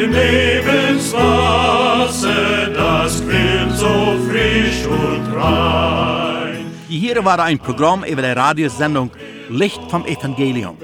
deinem 0.00 0.12
Lebenswasser, 0.12 2.70
das 2.74 3.22
quillt 3.22 3.76
so 3.76 4.16
frisch 4.28 4.84
und 4.86 5.34
rein. 5.34 6.66
Hier 6.88 7.24
war 7.24 7.38
ein 7.40 7.58
Programm 7.58 8.04
über 8.04 8.22
die 8.22 8.28
Radiosendung 8.28 9.10
Licht 9.48 9.80
vom 9.90 10.06
Evangelium. 10.06 10.76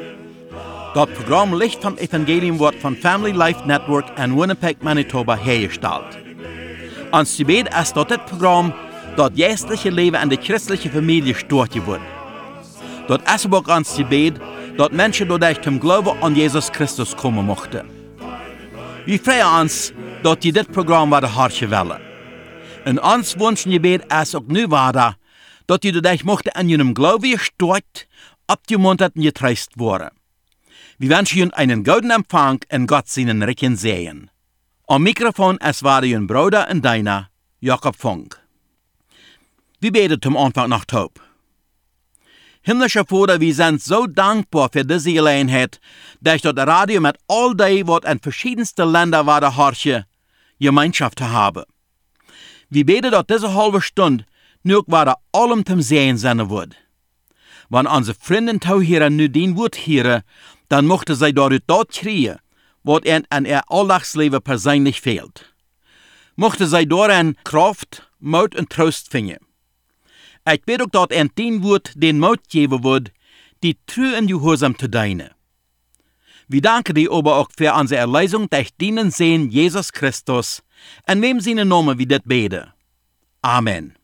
Das 0.94 1.08
Programm 1.10 1.56
Licht 1.58 1.82
vom 1.82 1.98
Evangelium 1.98 2.58
wird 2.58 2.76
von 2.76 2.96
Family 2.96 3.32
Life 3.32 3.66
Network 3.66 4.06
in 4.18 4.34
Winnipeg, 4.36 4.82
Manitoba 4.82 5.36
hergestellt. 5.36 6.18
Ons 7.12 7.36
gebed 7.36 7.68
ist 7.80 7.96
dat 7.96 8.10
dit 8.10 8.26
Programm 8.26 8.72
dat 9.16 9.36
geestliche 9.36 9.90
Leben 9.90 10.20
in 10.22 10.28
der 10.28 10.38
christlichen 10.38 10.90
Familie 10.90 11.34
stort 11.34 11.74
wird. 11.86 12.00
Dat 13.08 13.22
ist 13.34 13.52
auch 13.52 13.68
ons 13.68 13.96
gebed 13.96 14.40
dat 14.76 14.92
Menschen 14.92 15.28
dadurch 15.28 15.60
zum 15.62 15.80
Glauben 15.80 16.22
an 16.22 16.34
Jesus 16.34 16.72
Christus 16.72 17.16
kommen 17.16 17.46
mochten. 17.46 17.95
Wir 19.06 19.20
freuen 19.20 19.60
uns, 19.60 19.92
dat 20.22 20.42
je 20.42 20.52
dit 20.52 20.70
Programm 20.70 21.10
war 21.10 21.24
hartje 21.24 21.68
willen. 21.68 22.00
En 22.84 23.02
ons 23.02 23.34
wünschen 23.34 23.70
gebed 23.70 24.04
ist 24.12 24.34
auch 24.34 24.46
nu 24.46 24.66
dat 25.66 25.82
je 25.82 25.92
dadurch 25.92 26.24
mochten 26.24 26.52
an 26.52 26.68
jenem 26.68 26.92
Glauben 26.92 27.30
gestort, 27.30 28.06
abgemuntert 28.46 29.14
und 29.14 29.22
getreist 29.22 29.78
worden. 29.78 30.10
Wir 30.98 31.10
wünschen 31.10 31.38
Ihnen 31.38 31.52
einen 31.52 31.84
guten 31.84 32.10
Empfang 32.10 32.58
in 32.68 32.86
Gott 32.86 33.08
seinen 33.08 33.42
Recken 33.42 33.76
sehen. 33.76 34.30
Am 34.88 35.02
Mikrofon 35.02 35.58
es 35.60 35.82
war 35.82 36.02
Ihr 36.02 36.20
Bruder 36.26 36.68
und 36.68 36.84
deiner, 36.84 37.30
Jakob 37.60 37.94
Funk. 37.96 38.40
Wir 39.80 39.92
beten 39.92 40.20
zum 40.20 40.36
Anfang 40.36 40.68
nach 40.68 40.84
Taub. 40.84 41.20
Himmlischer 42.66 43.04
Vater, 43.06 43.40
wir 43.40 43.54
sind 43.54 43.80
so 43.80 44.08
dankbar 44.08 44.70
für 44.72 44.84
diese 44.84 45.12
Gelegenheit, 45.12 45.78
dass 46.20 46.42
das 46.42 46.56
Radio 46.56 47.00
mit 47.00 47.16
all 47.28 47.54
dem, 47.54 47.86
was 47.86 48.10
in 48.10 48.18
verschiedensten 48.18 48.90
Ländern 48.90 49.24
war, 49.24 49.40
der 49.40 49.56
Harche, 49.56 50.04
Gemeinschaft 50.58 51.20
zu 51.20 51.30
haben. 51.30 51.62
Wir 52.68 52.84
beten, 52.84 53.12
dass 53.12 53.28
diese 53.28 53.54
halbe 53.54 53.80
Stunde 53.80 54.24
nur 54.64 54.82
war 54.88 55.16
allem 55.30 55.64
zum 55.64 55.80
Sehen 55.80 56.18
sein 56.18 56.50
wird. 56.50 56.74
Wenn 57.70 57.86
unsere 57.86 58.18
Freunde 58.20 58.58
hier 58.80 59.10
nu 59.10 59.28
den 59.28 59.56
Wort 59.56 59.76
hören, 59.86 60.22
dann 60.68 60.88
mochte 60.88 61.14
sie 61.14 61.32
dort 61.32 61.62
dort 61.68 61.92
kriegen, 61.92 62.40
was 62.82 63.04
ihnen 63.04 63.26
an 63.30 63.44
ihr 63.44 63.62
Alltagsleben 63.70 64.42
persönlich 64.42 65.00
fehlt. 65.00 65.54
Mochte 66.34 66.66
sie 66.66 66.88
darin 66.88 67.36
Kraft, 67.44 68.10
Mut 68.18 68.56
und 68.56 68.70
Trost 68.70 69.08
finden. 69.08 69.45
Ich 70.48 70.62
bete 70.62 70.86
auch, 70.92 71.10
ein 71.10 71.30
den 71.36 71.64
Wort 71.64 71.90
den 71.96 72.20
Mut 72.20 72.48
geben 72.48 72.84
wird, 72.84 73.10
die 73.64 73.76
true 73.86 74.16
und 74.16 74.28
gehorsam 74.28 74.78
zu 74.78 74.88
dienen. 74.88 75.30
Wir 76.46 76.62
danken 76.62 76.94
dir 76.94 77.10
aber 77.10 77.36
auch 77.36 77.48
für 77.56 77.74
unsere 77.74 78.02
Erlösung 78.02 78.48
durch 78.48 78.72
dienen 78.76 79.10
sehen 79.10 79.50
Jesus 79.50 79.92
Christus, 79.92 80.62
in 81.08 81.20
wem 81.20 81.40
seine 81.40 81.64
Namen 81.64 81.98
wir 81.98 82.06
das 82.06 82.20
beten. 82.24 82.72
Amen. 83.42 83.94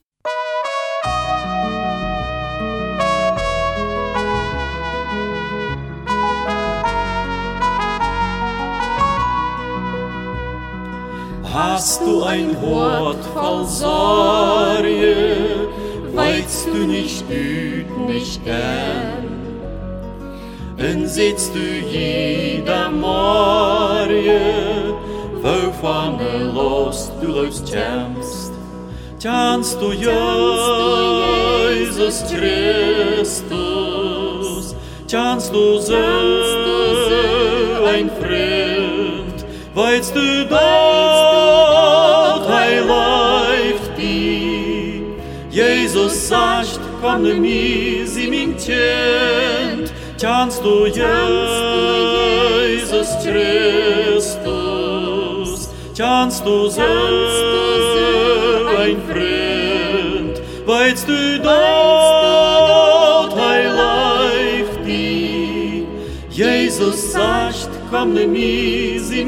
Hast 11.55 12.01
du 12.01 12.25
ein 12.25 12.61
Wort 12.61 13.25
voll 13.27 13.65
Sorge, 13.67 15.69
weißt 16.33 16.69
du 16.69 16.87
nicht 16.87 17.25
üt 17.31 17.91
nicht 18.09 18.45
gern. 18.45 19.29
Und 20.79 21.07
sitzt 21.07 21.55
du 21.55 21.61
jeder 21.61 22.91
Morgen, 22.91 24.11
wovon 25.43 26.19
du 26.19 26.53
los 26.55 27.13
du 27.21 27.29
los 27.29 27.63
kämpfst, 27.71 28.53
tjanst 29.21 29.81
du 29.81 29.93
Jesus 29.93 30.65
Christus, 32.31 33.45
tjanst 35.07 35.55
du 35.55 35.79
so 35.79 35.95
ein 37.87 38.11
Freund, 38.19 39.45
weißt 39.75 40.17
du 40.17 40.47
dort, 40.49 41.72
Jesus 46.33 46.33
sagt, 46.33 46.81
komm 47.03 47.25
du 47.25 47.35
mir, 47.35 48.07
sie 48.07 48.29
min 48.29 48.57
tjent, 48.57 49.93
tjanst 50.19 50.65
du 50.65 50.87
Jesus 50.87 51.03
Christus, 53.23 54.39
tjanst 55.95 56.47
du 56.47 56.71
so 56.71 56.81
ein 58.79 58.97
Freund, 59.09 60.41
weißt 60.65 61.09
du 61.09 61.39
dort, 61.43 63.37
heil 63.37 63.71
läuft 63.77 64.87
die. 64.87 65.87
Jesus 66.31 67.13
sagt, 67.13 67.69
komm 67.91 68.15
du 68.15 68.27
mir, 68.27 68.99
sie 69.01 69.23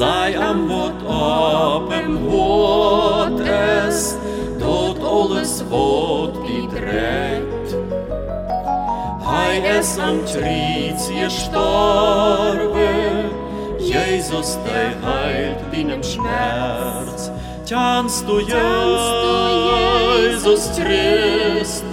Sei 0.00 0.32
am 0.38 0.66
Wort 0.70 1.02
ab 1.06 1.92
en 1.92 2.16
hoort 2.30 3.38
es, 3.40 4.16
tot 4.58 4.98
alles 5.04 5.62
Wort 5.68 6.36
gedreht. 6.46 7.76
Hei 9.22 9.60
es 9.78 9.98
am 9.98 10.24
Triz 10.24 11.10
gestorben, 11.10 12.64
Jesus, 13.78 14.58
der 14.64 14.94
heilt 15.06 15.60
deinem 15.70 16.02
Schmerz. 16.02 17.30
Tjanst 17.66 18.26
du 18.26 18.40
Jesus 18.40 19.50
Christus, 20.78 21.86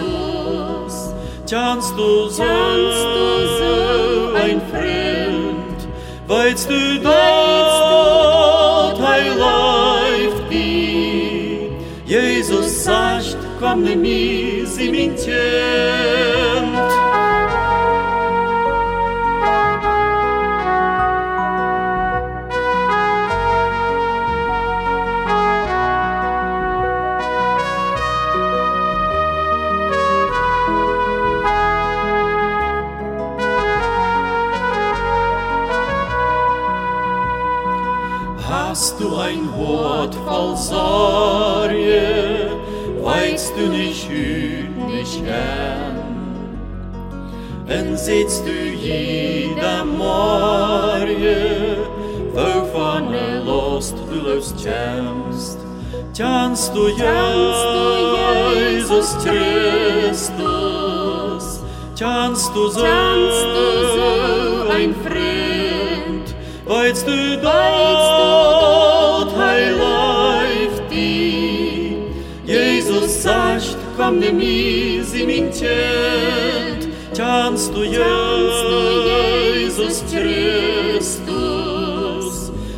tjanst 1.45 1.93
du 1.97 2.29
so 2.29 2.43
ein 4.33 4.61
Freund, 4.71 5.79
weißt 6.25 6.69
du 6.69 6.99
dort, 7.03 7.66
sagt, 13.77 13.77
komm 13.77 13.83
ne 13.83 13.95
tjanst 56.57 56.75
du 56.75 56.87
Jesus 58.57 59.15
Christus, 59.23 60.35
tjanst 61.95 62.51
du 62.55 62.67
so 62.69 62.83
ein 64.71 64.95
Freund, 65.05 66.35
weißt 66.65 67.07
du 67.07 67.37
dort, 67.43 69.35
heil 69.37 69.75
läuft 69.75 70.91
die. 70.91 71.97
Jesus 72.45 73.21
sagt, 73.21 73.77
komm 73.95 74.17
ne 74.17 74.31
mir, 74.31 75.03
sie 75.03 75.27
min 75.27 75.51
tjent, 75.51 76.87
tjanst 77.13 77.71
du 77.75 77.83
Jesus 77.83 80.03
Christus, 80.11 81.21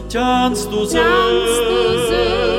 tjanst 0.09 0.69
du 0.69 0.85
so 0.85 0.97
ein 0.97 2.58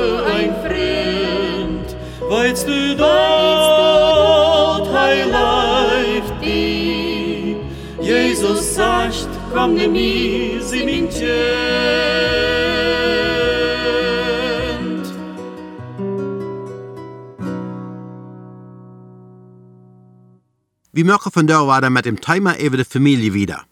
Weilst 2.41 2.67
du 2.67 2.95
dort, 2.95 4.89
heiligt 4.91 6.33
dich. 6.41 7.55
Jesus 8.01 8.73
sagt, 8.73 9.29
komm 9.53 9.75
nimm 9.75 9.91
mir, 9.91 10.59
sie 10.63 10.83
min 10.83 11.07
Wir 20.93 21.05
machen 21.05 21.31
von 21.31 21.45
da 21.45 21.67
war 21.67 21.87
mit 21.91 22.05
dem 22.05 22.19
Timer 22.19 22.57
über 22.57 22.77
die 22.77 22.85
Familie 22.85 23.35
wieder. 23.35 23.65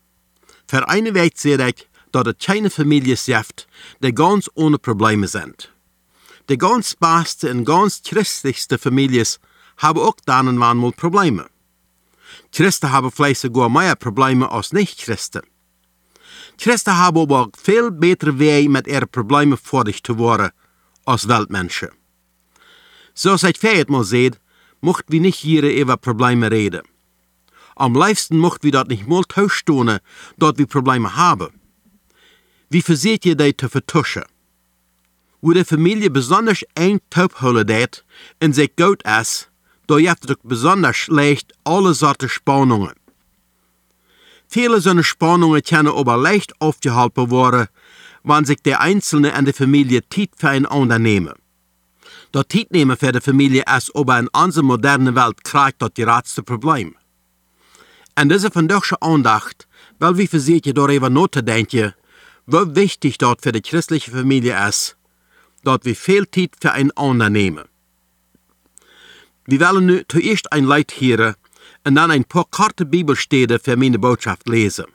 Für 0.68 0.88
eine 0.88 1.16
Weg 1.16 1.40
sehe 1.40 1.58
ich, 1.70 1.88
dass 2.12 2.28
es 2.28 2.36
keine 2.38 2.70
Familie 2.70 3.18
schafft, 3.18 3.68
die 4.04 4.14
ganz 4.14 4.48
ohne 4.54 4.78
Probleme 4.78 5.28
sind. 5.28 5.72
Die 6.50 6.58
ganz 6.58 6.96
beste 6.96 7.52
und 7.52 7.64
ganz 7.64 8.02
christlichste 8.02 8.80
Familien 8.80 9.28
haben 9.78 10.00
auch 10.00 10.16
dann 10.26 10.48
und 10.48 10.60
wann 10.60 10.78
mal 10.78 10.92
Probleme. 10.92 11.46
Christen 12.52 12.92
haben 12.92 13.12
vielleicht 13.12 13.42
sogar 13.42 13.70
mehr 13.70 13.96
Probleme 13.96 14.52
als 14.52 14.74
Nicht-Christen. 14.74 15.42
Christen 16.58 16.98
haben 16.98 17.20
aber 17.20 17.42
auch 17.42 17.50
viel 17.56 17.92
bessere 17.92 18.40
Wege, 18.40 18.70
mit 18.70 18.88
ihren 18.88 19.08
Problemen 19.10 19.58
fertig 19.58 20.04
zu 20.04 20.18
werden, 20.18 20.50
als 21.06 21.28
Weltmenschen. 21.28 21.90
So 23.14 23.38
seit 23.38 23.58
Feiert 23.58 23.90
mal 23.90 24.04
seht, 24.04 24.40
mocht 24.82 25.06
wir 25.10 25.22
nicht 25.22 25.38
hier 25.38 25.64
über 25.64 25.98
Probleme 25.98 26.50
reden. 26.50 26.82
Am 27.76 27.94
liebsten 27.94 28.38
mocht 28.40 28.64
wir 28.64 28.72
dort 28.72 28.90
nicht 28.90 29.08
mal 29.08 29.24
tauschstone, 29.24 30.02
dort 30.38 30.58
wir 30.58 30.68
Probleme 30.68 31.16
haben. 31.16 31.50
Wie 32.70 32.82
verseht 32.82 33.26
ihr 33.26 33.36
die 33.36 33.56
zu 33.56 33.70
vertuschen? 33.70 34.24
Wo 35.42 35.54
die 35.54 35.64
Familie 35.64 36.10
besonders 36.10 36.64
eng 36.76 37.00
taubholen 37.10 37.66
dat 37.66 38.04
und 38.44 38.54
sich 38.54 38.76
gut 38.76 39.04
ist, 39.04 39.50
da 39.88 39.96
habt 39.98 40.30
ihr 40.30 40.36
besonders 40.44 41.08
leicht 41.08 41.54
alle 41.64 41.94
Sorten 41.94 42.30
Spannungen. 42.30 42.94
Viele 44.48 44.82
solcher 44.82 45.04
Spannungen 45.04 45.62
können 45.64 45.94
aber 45.96 46.18
leicht 46.18 46.60
aufgehalten 46.60 47.32
werden, 47.32 47.68
wenn 48.24 48.46
sich 48.46 48.62
der 48.64 48.82
Einzelne 48.82 49.34
und 49.38 49.48
die 49.48 49.54
Familie 49.54 50.02
Zeit 50.10 50.32
für 50.36 50.50
einander 50.50 51.00
nehmen. 51.00 51.34
Das 52.32 52.46
Zeit 52.50 52.72
nehmen 52.72 52.98
für 52.98 53.12
die 53.12 53.22
Familie 53.22 53.64
ist 53.78 53.96
aber 53.96 54.20
in 54.20 54.28
unserer 54.30 54.64
modernen 54.64 55.16
Welt 55.16 55.44
kriegt 55.44 55.82
das 55.82 55.94
die 55.96 56.04
ratste 56.04 56.44
Problem. 56.44 56.96
Und 58.20 58.30
diese 58.30 58.52
schon 58.52 58.98
Andacht, 59.02 59.68
weil 59.98 60.18
wie 60.18 60.28
versucht 60.28 60.68
ihr 60.68 60.74
darüber 60.74 61.10
nachzudenken, 61.10 61.94
wie 62.46 62.76
wichtig 62.76 63.18
dort 63.18 63.42
für 63.42 63.52
die 63.52 63.62
christliche 63.62 64.12
Familie 64.12 64.68
ist, 64.68 64.98
dort 65.70 65.98
viel 65.98 66.30
Zeit 66.32 66.52
für 66.60 66.72
einander 66.72 67.30
nehmen. 67.30 67.66
Wir 69.46 69.60
wollen 69.62 69.86
nu 69.86 70.02
zuerst 70.08 70.52
ein 70.52 70.66
Leid 70.66 70.92
hören 71.00 71.36
und 71.86 71.96
dann 71.96 72.12
ein 72.12 72.26
paar 72.26 72.46
kurze 72.50 72.86
Bibelstellen 72.86 73.60
für 73.60 73.76
meine 73.76 74.00
Botschaft 74.00 74.48
lesen. 74.48 74.86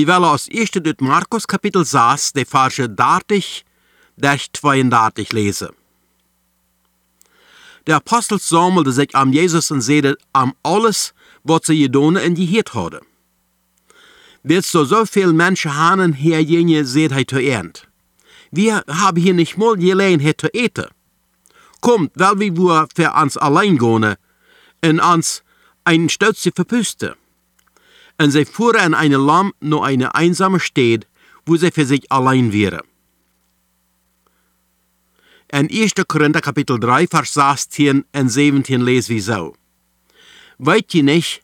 Wir 0.00 0.06
wollen 0.06 0.24
als 0.24 0.48
erstes 0.48 0.82
durch 0.82 0.98
Markus 1.00 1.46
Kapitel 1.46 1.84
6, 1.84 2.32
die 2.32 2.46
Verse 2.46 2.88
30 2.88 3.66
durch 4.16 4.50
32 4.50 5.30
lesen. 5.34 5.68
Der 7.86 7.96
Apostel 7.96 8.38
sammelte 8.38 8.92
sich 8.92 9.14
am 9.14 9.30
Jesus 9.30 9.70
und 9.70 9.82
sehte 9.82 10.16
am 10.32 10.54
alles, 10.62 11.12
was 11.44 11.66
sie 11.66 11.82
getan 11.82 12.16
und 12.16 12.34
gehört 12.34 12.72
hadden. 12.72 13.00
Willst 14.42 14.72
du 14.72 14.86
so 14.86 15.04
viel 15.04 15.34
Menschen 15.34 15.76
haben, 15.76 16.14
Herr 16.14 16.40
Jenje, 16.40 16.86
seht 16.86 17.12
hij 17.12 17.26
zu 17.26 17.38
ernt. 17.38 17.86
Wir 18.50 18.82
haben 18.88 19.20
hier 19.20 19.34
nicht 19.34 19.58
mal 19.58 19.76
Gelegenheit 19.76 20.40
zu 20.40 20.48
eten. 20.54 20.88
Kommt, 21.82 22.12
weil 22.14 22.38
wir 22.40 22.88
für 22.96 23.12
uns 23.12 23.36
allein 23.36 23.76
gehen 23.76 24.16
und 24.82 25.00
uns 25.00 25.42
ein 25.84 26.08
Stötze 26.08 26.52
verpüsten. 26.52 27.16
Und 28.20 28.32
sie 28.32 28.44
fuhren 28.44 28.88
in 28.88 28.94
eine 28.94 29.16
Lamm 29.16 29.54
nur 29.60 29.86
eine 29.86 30.14
einsame 30.14 30.60
Stadt, 30.60 31.06
wo 31.46 31.56
sie 31.56 31.70
für 31.70 31.86
sich 31.86 32.12
allein 32.12 32.52
wären. 32.52 32.82
In 35.50 35.70
1. 35.70 35.92
Korinther 36.06 36.42
Kapitel 36.42 36.78
3, 36.78 37.06
Vers 37.06 37.32
16 37.32 38.04
und 38.14 38.28
17 38.28 38.82
lesen 38.82 39.14
wir 39.14 39.22
so. 39.22 39.56
Weet 40.58 40.92
je 40.92 41.02
nicht, 41.02 41.40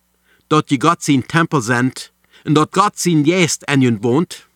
dass 0.50 0.67
die 0.67 0.78
Gott 0.78 1.02
sein 1.02 1.26
Tempel 1.26 1.62
sind 1.62 2.12
und 2.44 2.55
dass 2.55 2.70
Gott 2.73 2.99
sein 2.99 3.25
Geist 3.25 3.64
in 3.73 3.80
ihnen 3.80 4.02
wohnt? 4.02 4.47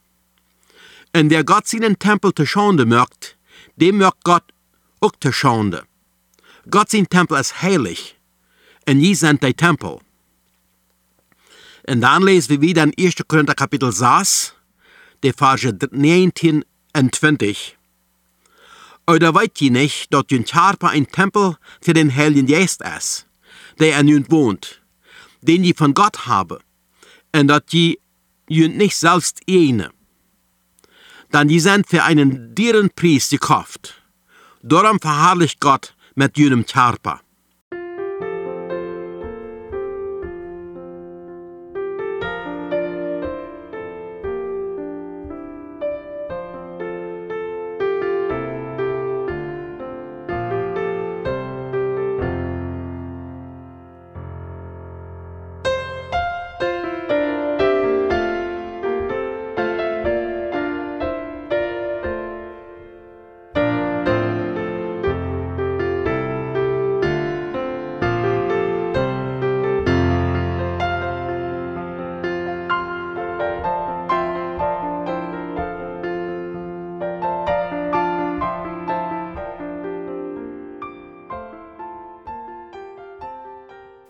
Und 1.16 1.30
der 1.30 1.42
Gott 1.42 1.68
seinen 1.68 1.98
Tempel 1.98 2.34
zu 2.34 2.44
Schande 2.44 2.84
mögt, 2.84 3.38
dem 3.76 3.96
mögt 3.96 4.24
Gott 4.24 4.44
auch 5.00 5.12
zu 5.18 5.32
Schande. 5.32 5.84
Gott 6.70 6.90
sein 6.90 7.08
Tempel 7.08 7.40
ist 7.40 7.62
heilig 7.62 8.18
und 8.86 9.00
je 9.00 9.14
sind 9.14 9.42
der 9.42 9.56
Tempel. 9.56 10.00
Und 11.88 12.00
dann 12.00 12.22
lesen 12.22 12.50
wir 12.50 12.60
wieder 12.60 12.84
in 12.84 12.94
1. 12.98 13.14
Korinther 13.26 13.54
Kapitel 13.54 13.92
6, 13.92 14.54
die 15.22 15.32
Verse 15.32 15.76
19 15.90 16.64
und 16.96 17.14
20. 17.14 17.76
Oder 19.06 19.34
weet 19.34 19.58
je 19.60 19.70
nicht, 19.70 20.12
dass 20.12 20.24
ein 20.30 20.44
Charpa 20.44 20.88
ein 20.88 21.06
Tempel 21.06 21.56
für 21.80 21.94
den 21.94 22.14
Heiligen 22.14 22.46
Geist 22.46 22.82
ist, 22.96 23.26
der 23.78 23.98
in 23.98 24.08
ihnen 24.08 24.30
wohnt, 24.30 24.82
den 25.40 25.64
je 25.64 25.74
von 25.74 25.94
Gott 25.94 26.26
habe, 26.26 26.60
und 27.34 27.48
dass 27.48 27.62
je 27.70 27.98
jünt 28.48 28.76
nicht 28.76 28.96
selbst 28.96 29.40
eine. 29.48 29.90
Dann 31.30 31.48
die 31.48 31.60
sind 31.60 31.88
für 31.88 32.04
einen 32.04 32.54
dearen 32.54 32.90
Preis 32.90 33.30
gekauft. 33.30 34.02
Darum 34.62 35.00
verherrlicht 35.00 35.60
Gott 35.60 35.94
mit 36.14 36.36
jenem 36.36 36.66
Charpa. 36.66 37.20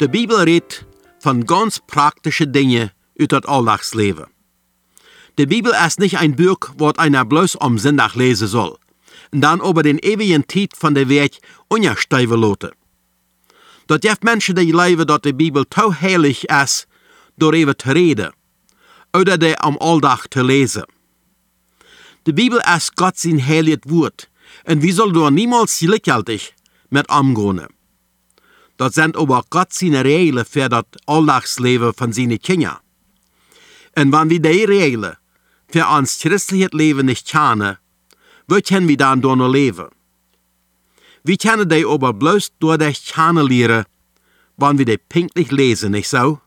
De 0.01 0.09
Bibel 0.09 0.43
redt 0.43 0.85
van 1.19 1.43
ganz 1.47 1.79
praktischen 1.87 2.53
Dingen 2.53 2.93
uit 3.17 3.31
het 3.31 3.47
Alltagsleven. 3.47 4.29
De 5.35 5.47
Bibel 5.47 5.73
ist 5.87 5.99
nicht 5.99 6.17
ein 6.17 6.35
Buch, 6.35 6.73
wat 6.77 6.99
einer 6.99 7.27
bloß 7.27 7.57
am 7.61 7.79
Sonntag 7.79 8.15
lesen 8.15 8.49
soll. 8.49 8.79
und 9.31 9.43
dann 9.43 9.61
über 9.61 9.83
den 9.83 9.99
ewigen 9.99 10.47
Tiet 10.47 10.75
von 10.77 10.95
der 10.95 11.09
Weg 11.09 11.39
unjasteiven 11.69 12.39
laten. 12.39 12.73
Dat 13.87 14.03
heeft 14.03 14.23
mensen 14.23 14.55
die 14.55 14.75
leven 14.75 15.07
dat 15.07 15.23
de 15.23 15.35
Bibel 15.35 15.65
te 15.69 15.95
heilig 15.95 16.45
is 16.45 16.87
door 17.37 17.53
even 17.53 17.77
te 17.77 17.93
reden, 17.93 18.35
oder 19.13 19.39
de 19.39 19.57
am 19.57 19.77
aldag 19.77 20.27
te 20.27 20.45
lezen. 20.45 20.89
De 22.23 22.33
Bibel 22.33 22.59
is 22.77 22.91
God 22.95 23.19
zijn 23.19 23.41
heilig 23.41 23.79
woord, 23.81 24.29
en 24.63 24.81
wie 24.81 24.93
soll 24.93 25.13
door 25.13 25.33
niemals 25.33 25.79
gelijkhaltig 25.79 26.53
met 26.89 27.09
omgaan. 27.09 27.79
Dat 28.81 28.95
zijn 28.95 29.15
aber 29.15 29.43
Gott 29.49 29.75
zijn 29.75 30.01
Regeln 30.03 30.45
für 30.45 30.69
das 30.69 30.85
Alltagsleven 31.05 31.93
van 31.95 32.13
zijn 32.13 32.41
kinderen. 32.41 32.81
En 33.93 34.11
wanneer 34.11 34.41
we 34.41 34.49
die 34.49 34.65
Regeln 34.65 35.19
für 35.67 35.87
ons 35.87 36.17
christliches 36.21 36.73
Leben 36.73 37.05
nicht 37.05 37.29
kennen, 37.29 37.79
wie 38.47 38.63
können 38.63 38.89
wir 38.89 38.97
dann 38.97 39.21
noch 39.21 39.53
leben? 39.53 39.91
Wir 41.23 41.37
können 41.37 41.69
die 41.69 41.85
aber 41.85 42.15
bloß 42.15 42.53
durch 42.59 42.79
das 42.79 43.05
Kennen 43.05 43.47
lernen, 43.47 43.85
wenn 44.57 44.79
wir 44.79 44.87
die 44.87 44.99
pünktlich 44.99 45.51
lesen, 45.51 45.91
nicht 45.91 46.09
so? 46.09 46.41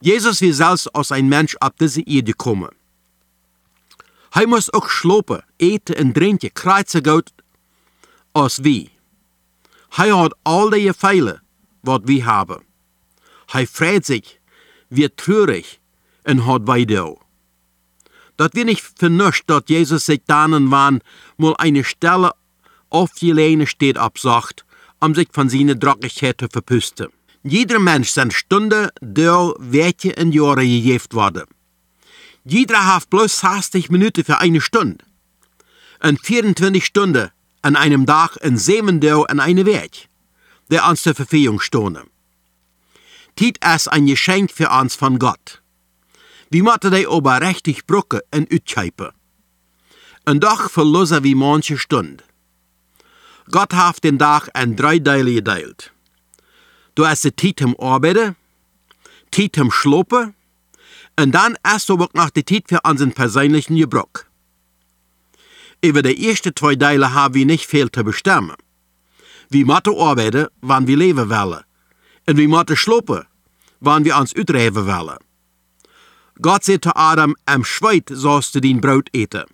Jesus 0.00 0.40
will 0.40 0.54
selbst 0.54 0.88
als 0.94 1.12
ein 1.12 1.28
Mensch 1.28 1.56
auf 1.60 1.72
diese 1.78 2.00
Erde 2.06 2.32
kommen. 2.32 2.70
Hij 4.30 4.46
muss 4.46 4.72
auch 4.72 4.88
slopen, 4.88 5.42
eten 5.58 5.96
en 5.96 6.12
drinken, 6.12 6.54
kruidse 6.54 7.02
goud 7.02 7.30
als 8.32 8.62
wie. 8.62 8.93
Hij 9.96 10.10
hat 10.10 10.34
all 10.42 10.70
die 10.70 10.92
Fehler, 10.92 11.42
wat 11.82 12.02
wir 12.04 12.24
haben. 12.24 12.64
Hij 13.46 13.66
freut 13.66 14.04
sich, 14.04 14.40
wird 14.88 15.16
traurig 15.16 15.78
und 16.24 16.46
hat 16.46 16.66
weiter. 16.66 17.16
Dat 18.36 18.54
wir 18.54 18.64
nicht 18.64 18.82
vernuscht, 18.96 19.44
dat 19.46 19.68
Jesus 19.68 20.06
sich 20.06 20.20
danen 20.26 20.70
waren, 20.70 21.00
mal 21.36 21.54
eine 21.58 21.84
Stelle 21.84 22.32
auf 22.90 23.12
die 23.20 23.30
Lehne 23.30 23.66
steht 23.68 23.96
absagt, 23.96 24.64
um 24.98 25.14
sich 25.14 25.28
von 25.32 25.48
seiner 25.48 25.76
Dreckigkeit 25.76 26.40
zu 26.40 26.48
verpusten. 26.48 27.08
Jeder 27.44 27.78
Mensch 27.78 28.10
sind 28.10 28.32
Stunde, 28.32 28.90
Dörr, 29.00 29.54
Werte 29.60 30.12
und 30.20 30.34
Jahre 30.34 30.66
gegeben 30.66 31.12
worden. 31.12 31.44
Jeder 32.44 32.84
hat 32.86 33.10
bloß 33.10 33.40
60 33.40 33.90
Minuten 33.90 34.24
für 34.24 34.38
eine 34.38 34.60
Stunde. 34.60 35.04
Und 36.02 36.20
24 36.20 36.84
Stunden 36.84 37.30
an 37.64 37.76
einem 37.76 38.04
Tag 38.04 38.36
in 38.42 38.58
sieben 38.58 39.00
Dörr 39.00 39.30
an 39.30 39.40
eine 39.40 39.64
Weg, 39.64 40.08
der 40.70 40.86
uns 40.86 41.02
zur 41.02 41.14
Verfügung 41.14 41.60
stehen. 41.60 41.98
Tiet 43.36 43.58
ist 43.64 43.88
ein 43.88 44.06
Geschenk 44.06 44.52
für 44.52 44.68
uns 44.68 44.94
von 44.94 45.18
Gott. 45.18 45.62
Wir 46.50 46.62
müssen 46.62 46.92
die 46.92 47.06
aber 47.06 47.40
richtig 47.40 47.86
brucken 47.86 48.20
und 48.34 48.52
utscheipen. 48.52 49.12
Und 50.26 50.44
doch 50.44 50.70
verlassen 50.70 51.24
wir 51.24 51.36
manche 51.36 51.78
Stunde. 51.78 52.22
Gott 53.50 53.72
hat 53.72 54.04
den 54.04 54.18
Tag 54.18 54.50
in 54.54 54.76
drei 54.76 54.98
Teile 54.98 55.32
geteilt. 55.32 55.90
Du 56.94 57.06
hast 57.06 57.24
die 57.24 57.34
Zeit 57.34 57.60
zum 57.60 57.80
Arbeiten, 57.80 58.36
Zeit 59.32 59.56
zum 59.56 59.70
Schlopen 59.70 60.34
und 61.18 61.32
dann 61.32 61.56
erst 61.64 61.90
aber 61.90 62.08
noch 62.12 62.30
die 62.30 62.44
Zeit 62.44 62.64
für 62.68 62.80
unseren 62.84 63.12
persönlichen 63.12 63.76
Gebrauch. 63.76 64.24
Über 65.84 66.00
die 66.00 66.30
ersten 66.30 66.56
zwei 66.56 66.76
Teile 66.76 67.12
haben 67.12 67.34
wir 67.34 67.44
nicht 67.44 67.66
viel 67.66 67.92
zu 67.92 68.02
bestimmen. 68.04 68.56
Wir 69.50 69.66
müssen 69.66 69.98
arbeiten, 69.98 70.46
wann 70.62 70.86
wir 70.86 70.96
leben 70.96 71.28
wollen. 71.28 71.62
Und 72.26 72.38
wir 72.38 72.48
müssen 72.48 72.74
schlopen, 72.74 73.24
wann 73.80 74.06
wir 74.06 74.16
uns 74.16 74.34
utreiben 74.34 74.86
wollen. 74.86 75.18
Gott 76.40 76.64
sagt 76.64 76.84
zu 76.84 76.96
Adam, 76.96 77.36
am 77.44 77.66
Schweit 77.66 78.08
sollst 78.10 78.54
du 78.54 78.62
dein 78.62 78.80
Brot 78.80 79.10
eten. 79.12 79.44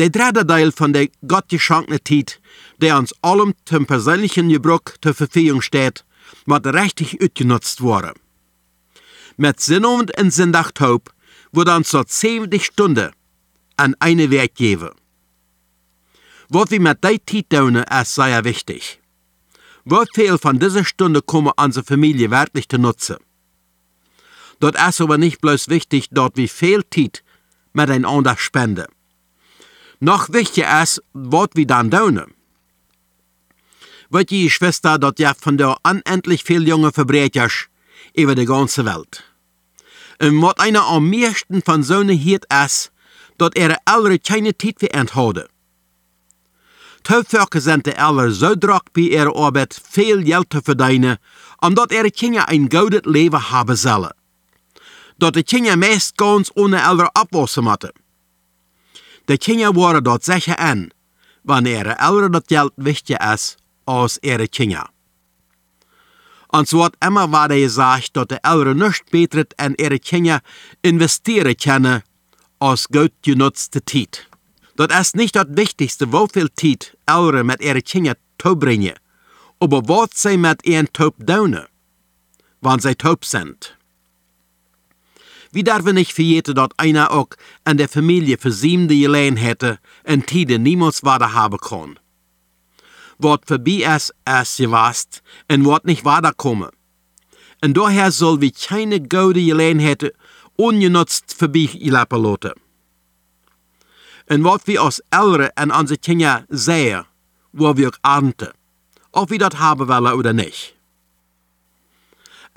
Der 0.00 0.10
dritte 0.10 0.44
Teil 0.44 0.72
von 0.72 0.92
der 0.92 1.10
gottgeschenkten 1.28 2.00
Zeit, 2.04 2.40
der 2.78 2.98
uns 2.98 3.14
allem 3.22 3.54
zum 3.64 3.86
persönlichen 3.86 4.48
Gebrauch 4.48 4.82
zur 5.00 5.14
Verfügung 5.14 5.62
steht, 5.62 6.04
muss 6.44 6.64
richtig 6.64 7.22
utgenutzt 7.22 7.82
worden. 7.82 8.14
Mit 9.36 9.60
Sinnabend 9.60 10.10
und 10.18 10.32
Sonntagtaub 10.32 11.08
wurde 11.52 11.76
uns 11.76 11.90
so 11.90 12.02
70 12.04 12.64
Stunden 12.64 13.12
an 13.82 13.96
eine 13.98 14.30
Werk 14.30 14.54
geben. 14.54 14.90
Was 16.48 16.70
wir 16.70 16.80
mit 16.80 17.02
der 17.02 17.18
Zeit 17.26 17.50
tun, 17.50 17.76
ist 17.76 18.14
sehr 18.14 18.44
wichtig. 18.44 19.00
Wie 19.84 20.04
viel 20.14 20.38
von 20.38 20.60
dieser 20.60 20.84
Stunde 20.84 21.20
kommen 21.20 21.52
unsere 21.56 21.84
Familie 21.84 22.30
wirklich 22.30 22.68
zu 22.68 22.78
nutzen? 22.78 23.16
Dort 24.60 24.76
ist 24.76 25.00
aber 25.00 25.18
nicht 25.18 25.40
bloß 25.40 25.68
wichtig, 25.68 26.08
dort 26.12 26.36
wie 26.36 26.46
viel 26.46 26.84
Zeit 26.88 27.24
miteinander 27.72 28.36
spenden. 28.38 28.86
Noch 29.98 30.32
wichtiger 30.32 30.82
ist, 30.82 31.02
was 31.12 31.48
wir 31.54 31.66
dann 31.66 31.90
tun. 31.90 32.22
Wird 34.10 34.30
die 34.30 34.50
Schwester 34.50 34.98
dort 34.98 35.18
ja 35.18 35.34
von 35.34 35.56
der 35.56 35.76
unendlich 35.82 36.44
viel 36.44 36.68
junge 36.68 36.92
Verbrecher 36.92 37.48
über 38.14 38.36
die 38.36 38.44
ganze 38.44 38.84
Welt. 38.84 39.24
Und 40.20 40.40
was 40.42 40.58
einer 40.58 40.86
am 40.86 41.10
meisten 41.10 41.62
von 41.62 41.82
so 41.82 41.98
einer 41.98 42.12
hiert 42.12 42.44
ist, 42.64 42.91
dort 43.38 43.58
ihre 43.58 43.76
Eltern 43.86 44.18
keine 44.22 44.56
Zeit 44.56 44.76
für 44.78 44.92
enthalten. 44.92 45.46
Teufel 47.02 47.60
sind 47.60 47.86
die 47.86 47.90
Eltern 47.90 48.32
so 48.32 48.54
drack 48.54 48.92
bei 48.92 49.02
ihrer 49.02 49.34
Arbeit 49.34 49.74
viel 49.74 50.22
Geld 50.22 50.52
zu 50.52 50.60
verdienen, 50.60 51.18
omdat 51.60 51.92
ihre 51.92 52.10
Kinder 52.10 52.48
ein 52.48 52.68
gutes 52.68 53.02
Leben 53.04 53.50
haben 53.50 53.76
sollen. 53.76 54.12
Dort 55.18 55.36
die 55.36 55.42
Kinder 55.42 55.76
meist 55.76 56.16
ganz 56.16 56.50
ohne 56.54 56.76
Eltern 56.76 57.08
abwassen 57.14 57.64
müssen. 57.64 57.90
De 59.28 59.38
Kinder 59.38 59.74
worden 59.74 60.04
dort 60.04 60.24
sicher 60.24 60.58
an, 60.58 60.92
wann 61.44 61.66
ihre 61.66 61.98
Eltern 61.98 62.32
das 62.32 62.46
Geld 62.46 62.72
wichtiger 62.76 63.34
ist 63.34 63.56
als 63.84 64.18
ihre 64.22 64.48
Kinder. 64.48 64.88
Und 66.48 66.68
so 66.68 66.84
hat 66.84 66.94
immer 67.04 67.32
weiter 67.32 67.56
gesagt, 67.56 68.10
dass 68.14 68.28
die 68.28 68.42
Eltern 68.42 68.78
nicht 68.78 69.10
besser 69.10 69.46
in 69.58 69.74
ihre 69.76 69.98
Kinder 69.98 70.40
investieren 70.82 71.56
können, 71.56 72.02
als 72.62 72.86
gut 72.86 73.12
genutzte 73.22 73.84
Zeit. 73.84 74.28
Das 74.76 75.00
ist 75.00 75.16
nicht 75.16 75.34
das 75.34 75.48
Wichtigste, 75.48 76.12
wie 76.12 76.26
viel 76.32 76.48
Zeit 76.54 76.96
Eltern 77.06 77.46
mit 77.46 77.60
ihren 77.60 77.82
Kindern 77.82 78.14
zubringen, 78.40 78.94
aber 79.58 79.88
was 79.88 80.10
sie 80.14 80.36
mit 80.36 80.64
ihren 80.64 80.92
Taub 80.92 81.16
tun, 81.26 81.58
wenn 82.60 82.78
sie 82.78 82.94
taub 82.94 83.24
sind. 83.24 83.76
Wir 85.50 85.64
dürfen 85.64 85.96
nicht 85.96 86.12
vergeten, 86.12 86.54
dass 86.54 86.68
einer 86.76 87.10
auch 87.10 87.30
an 87.64 87.78
der 87.78 87.88
Familie 87.88 88.38
Jahre 88.40 89.36
hätte 89.36 89.78
und 90.04 90.28
Tide 90.28 90.60
niemals 90.60 91.02
weiter 91.02 91.32
haben 91.34 91.58
kann. 91.58 91.98
Was 93.18 93.40
vorbei 93.44 93.84
ist, 93.96 94.14
ist 94.40 94.56
gewast 94.58 95.22
und 95.50 95.64
wird 95.64 95.84
nicht 95.84 96.04
weiterkommen. 96.04 96.70
Und 97.60 97.76
daher 97.76 98.12
soll 98.12 98.40
wir 98.40 98.52
keine 98.52 99.00
gute 99.00 99.44
Gelegenheit 99.44 100.12
ungenutzt 100.56 101.34
vorbei 101.34 101.68
lassen 101.80 102.22
lassen. 102.22 102.52
Und 104.28 104.44
was 104.44 104.66
wir 104.66 104.82
als 104.82 105.02
Eltern 105.10 105.50
an 105.56 105.70
unsere 105.70 105.98
Kinder 105.98 106.44
sehen, 106.48 107.04
wo 107.52 107.76
wir 107.76 107.90
auch 107.90 107.98
ernten, 108.02 108.48
ob 109.12 109.30
wir 109.30 109.38
das 109.38 109.58
haben 109.58 109.88
wollen 109.88 110.14
oder 110.14 110.32
nicht. 110.32 110.74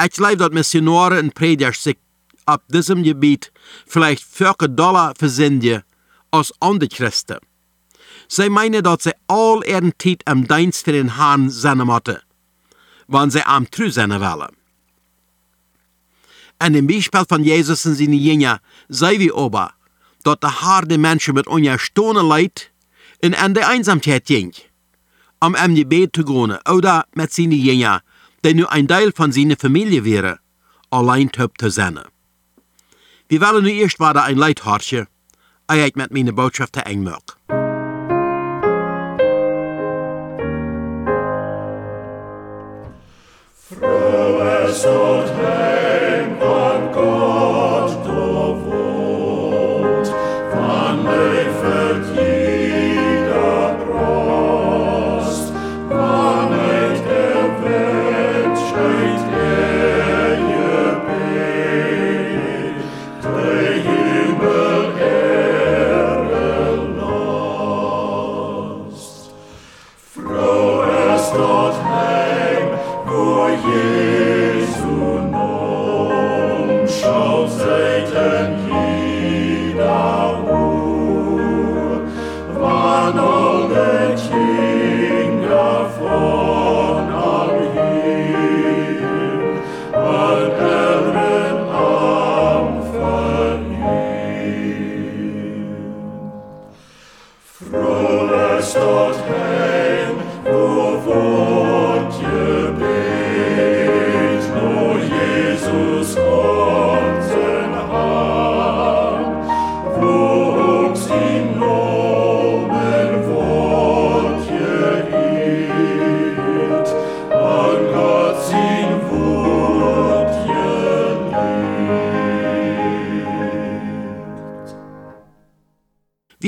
Ich 0.04 0.12
glaube, 0.12 0.38
dass 0.38 0.52
Missionare 0.52 1.20
und 1.20 1.34
Prediger 1.34 1.74
sich 1.74 1.98
auf 2.46 2.60
diesem 2.68 3.04
Gebiet 3.04 3.52
vielleicht 3.86 4.24
40 4.24 4.75
Dollar 4.75 5.14
versenden 5.18 5.84
als 6.32 6.54
andere 6.60 6.90
Christen. 6.90 7.38
Sie 8.28 8.50
meinen, 8.50 8.84
dass 8.84 9.04
sie 9.04 9.14
all 9.28 9.62
ihren 9.66 9.94
Zeit 9.98 10.22
am 10.25 10.48
Dienst 10.48 10.86
für 10.86 10.92
den 10.92 11.16
Herrn 11.16 11.50
sein 11.50 11.78
müssen, 11.80 12.20
wenn 13.08 13.32
sie 13.32 13.46
am 13.46 13.70
treu 13.70 13.90
sein 13.90 14.12
wollen. 14.12 14.56
An 16.57 16.74
dem 16.74 16.88
Beispiel 16.88 17.24
von 17.27 17.43
Jesus 17.43 17.85
und 17.85 17.95
seinen 17.95 18.13
Jüngern 18.13 18.59
sehen 18.88 19.19
wir 19.19 19.35
aber, 19.35 19.74
dass 20.24 20.39
der 20.39 20.62
Herr 20.62 20.85
die 20.85 20.97
Menschen 20.97 21.35
mit 21.35 21.47
einer 21.47 21.77
Stunde 21.77 22.21
leid 22.21 22.71
und 23.24 23.41
an 23.41 23.53
der 23.53 23.67
Einsamkeit 23.67 24.25
ging, 24.25 24.53
um 25.41 25.55
am 25.55 25.75
Gebet 25.75 26.15
zu 26.15 26.24
gehen 26.24 26.57
oder 26.69 27.05
mit 27.13 27.33
seinen 27.33 27.51
Jüngern, 27.51 28.00
die 28.43 28.53
nur 28.53 28.71
ein 28.71 28.88
Teil 28.88 29.12
von 29.12 29.31
seiner 29.33 29.57
Familie 29.57 30.05
wäre, 30.05 30.39
allein 30.91 31.29
zu 31.33 31.69
sein. 31.69 32.00
Wir 33.27 33.41
wollen 33.41 33.63
nu 33.63 33.69
eerst 33.69 34.00
weiter 34.00 34.24
ein 34.24 34.38
Leithartje, 34.38 35.07
als 35.67 35.88
ich 35.88 35.95
mit 35.95 36.12
meiner 36.12 36.31
Botschaft 36.31 36.77
eng 36.77 37.03
mag. 37.03 37.38
Frohes 43.67 44.83
dort 44.83 45.64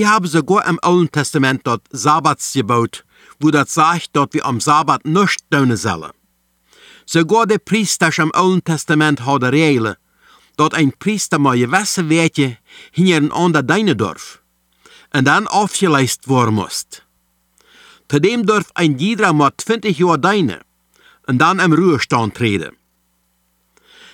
Wir 0.07 0.13
haben 0.13 0.27
sogar 0.27 0.65
im 0.67 0.79
Alten 0.83 1.11
Testament 1.11 1.63
dort 1.65 1.81
Sabbats 1.91 2.53
gebaut, 2.53 3.03
wo 3.41 3.51
das 3.51 3.73
sagt, 3.73 4.15
dass 4.15 4.29
wir 4.31 4.45
am 4.45 4.61
Sabbat 4.61 5.03
nicht 5.03 5.41
tun 5.51 5.75
sollen. 5.75 6.13
Sogar 7.05 7.45
der 7.45 7.57
Priester 7.57 8.17
im 8.19 8.33
Alten 8.33 8.63
Testament 8.63 9.25
hat 9.25 9.43
Regeln, 9.43 9.97
dass 10.55 10.73
ein 10.75 10.93
Priester 10.93 11.39
mal 11.39 11.59
gewisse 11.59 12.07
Werte 12.07 12.57
hintereinander 12.93 13.63
deinen 13.63 13.97
darf 13.97 14.41
und 15.13 15.25
dann 15.25 15.45
aufgeleist 15.45 16.29
worden 16.29 16.55
muss. 16.55 16.85
Zudem 18.07 18.45
darf 18.45 18.71
ein 18.75 18.97
jeder 18.97 19.33
mal 19.33 19.51
20 19.57 19.99
Jahre 19.99 20.19
deinen 20.19 20.61
und 21.27 21.39
dann 21.39 21.59
im 21.59 21.73
Ruhestand 21.73 22.35
treten. 22.35 22.77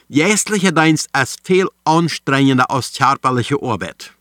Geistliche 0.09 0.73
Dienst 0.73 1.07
ist 1.15 1.45
viel 1.45 1.67
anstrengender 1.85 2.71
als 2.71 2.93
körperliche 2.93 3.61
Arbeit. 3.61 4.12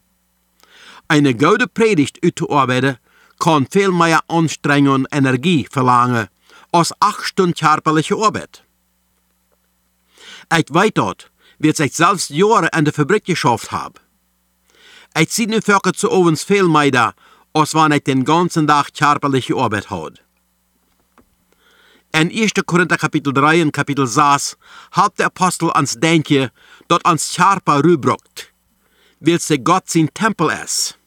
Eine 1.12 1.34
gute 1.34 1.68
Predigt 1.68 2.20
auszuarbeiten 2.24 2.96
kann 3.38 3.66
viel 3.70 3.90
mehr 3.90 4.20
Anstrengung 4.28 4.94
und 4.94 5.08
Energie 5.12 5.68
verlangen 5.70 6.28
als 6.70 6.94
acht 7.00 7.26
Stunden 7.26 7.54
körperliche 7.54 8.16
Arbeit. 8.16 8.64
Ich 10.56 10.64
weiß 10.70 10.92
dort, 10.94 11.30
wird 11.58 11.76
sich 11.76 11.92
selbst 11.94 12.30
Jahre 12.30 12.70
in 12.74 12.86
der 12.86 12.94
Fabrik 12.94 13.26
geschafft 13.26 13.72
haben. 13.72 14.00
Ich 15.14 15.30
sehe 15.30 15.50
nu 15.50 15.60
Völker 15.60 15.92
zu 15.92 16.10
ovens 16.10 16.44
viel 16.44 16.66
mehr, 16.66 17.12
als 17.52 17.74
wenn 17.74 17.92
ich 17.92 18.04
den 18.04 18.24
ganzen 18.24 18.66
Tag 18.66 18.94
körperliche 18.94 19.54
Arbeit 19.54 19.90
hat. 19.90 20.22
In 22.14 22.30
1. 22.30 22.52
Korinther 22.64 22.96
Kapitel 22.96 23.34
3 23.34 23.60
und 23.64 23.72
Kapitel 23.72 24.06
6 24.06 24.56
hat 24.92 25.18
der 25.18 25.26
Apostel 25.26 25.70
ans 25.72 25.92
Denken, 26.00 26.48
dort 26.88 27.04
ans 27.04 27.34
Körper 27.34 27.84
rübruckt, 27.84 28.50
weil 29.20 29.38
sie 29.40 29.58
Gott 29.58 29.90
sein 29.90 30.08
Tempel 30.14 30.50
ist. 30.64 30.98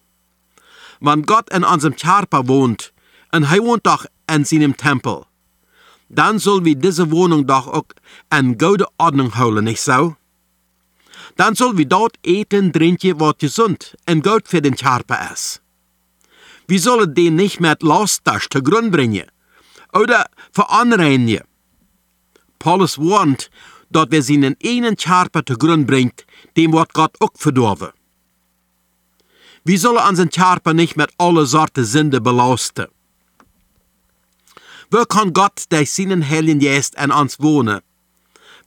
Wenn 0.99 1.23
Gott 1.23 1.49
in 1.53 1.63
unserem 1.63 1.95
Körper 1.95 2.47
wohnt, 2.47 2.93
und 3.31 3.43
er 3.43 3.63
wohnt 3.63 3.85
doch 3.85 4.05
in 4.31 4.45
seinem 4.45 4.77
Tempel, 4.77 5.25
dann 6.09 6.39
soll 6.39 6.63
wir 6.63 6.75
diese 6.75 7.11
Wohnung 7.11 7.45
doch 7.47 7.67
auch 7.67 7.85
in 8.33 8.57
gute 8.57 8.87
Ordnung 8.97 9.37
holen, 9.37 9.65
nicht 9.65 9.81
so? 9.81 10.15
Dann 11.35 11.55
soll 11.55 11.77
wir 11.77 11.85
dort 11.85 12.15
eten, 12.23 12.71
trinken, 12.71 13.19
was 13.19 13.37
gesund 13.39 13.97
und 14.09 14.23
gut 14.23 14.47
für 14.47 14.61
den 14.61 14.75
Körper 14.75 15.31
ist. 15.33 15.61
Wir 16.67 16.79
sollen 16.79 17.13
den 17.13 17.35
nicht 17.35 17.59
mit 17.59 17.83
Lasttas 17.83 18.47
zu 18.49 18.63
Grund 18.63 18.91
bringen 18.91 19.25
oder 19.93 20.25
veranreinigen. 20.51 21.43
Paulus 22.59 22.97
warnt, 22.97 23.49
dass 23.89 24.09
wir 24.11 24.23
seinen 24.23 24.55
einen 24.63 24.95
Körper 24.95 25.45
zu 25.45 25.57
Grund 25.57 25.87
bringt, 25.87 26.25
dem 26.57 26.73
wird 26.73 26.93
Gott 26.93 27.15
auch 27.19 27.31
verdorben. 27.35 27.89
Wir 29.67 29.79
sollen 29.79 30.07
unseren 30.07 30.29
Körper 30.29 30.75
nicht 30.75 30.95
mit 30.95 31.09
alle 31.17 31.47
Sorten 31.47 31.85
Sünde 31.85 32.21
belasten. 32.21 32.85
Wo 34.91 35.03
kann 35.05 35.33
Gott 35.33 35.63
durch 35.69 35.91
seinen 35.91 36.27
Heiligen 36.29 36.59
Geist 36.59 36.95
an 36.99 37.09
uns 37.09 37.39
wohnen, 37.39 37.81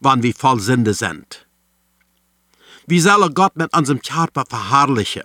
wann 0.00 0.24
wir 0.24 0.34
voll 0.34 0.58
Sünde 0.58 0.94
sind? 0.94 1.46
Wie 2.88 2.98
soll 2.98 3.30
Gott 3.30 3.56
mit 3.56 3.72
unserem 3.76 4.02
Körper 4.02 4.44
verherrlichen? 4.44 5.22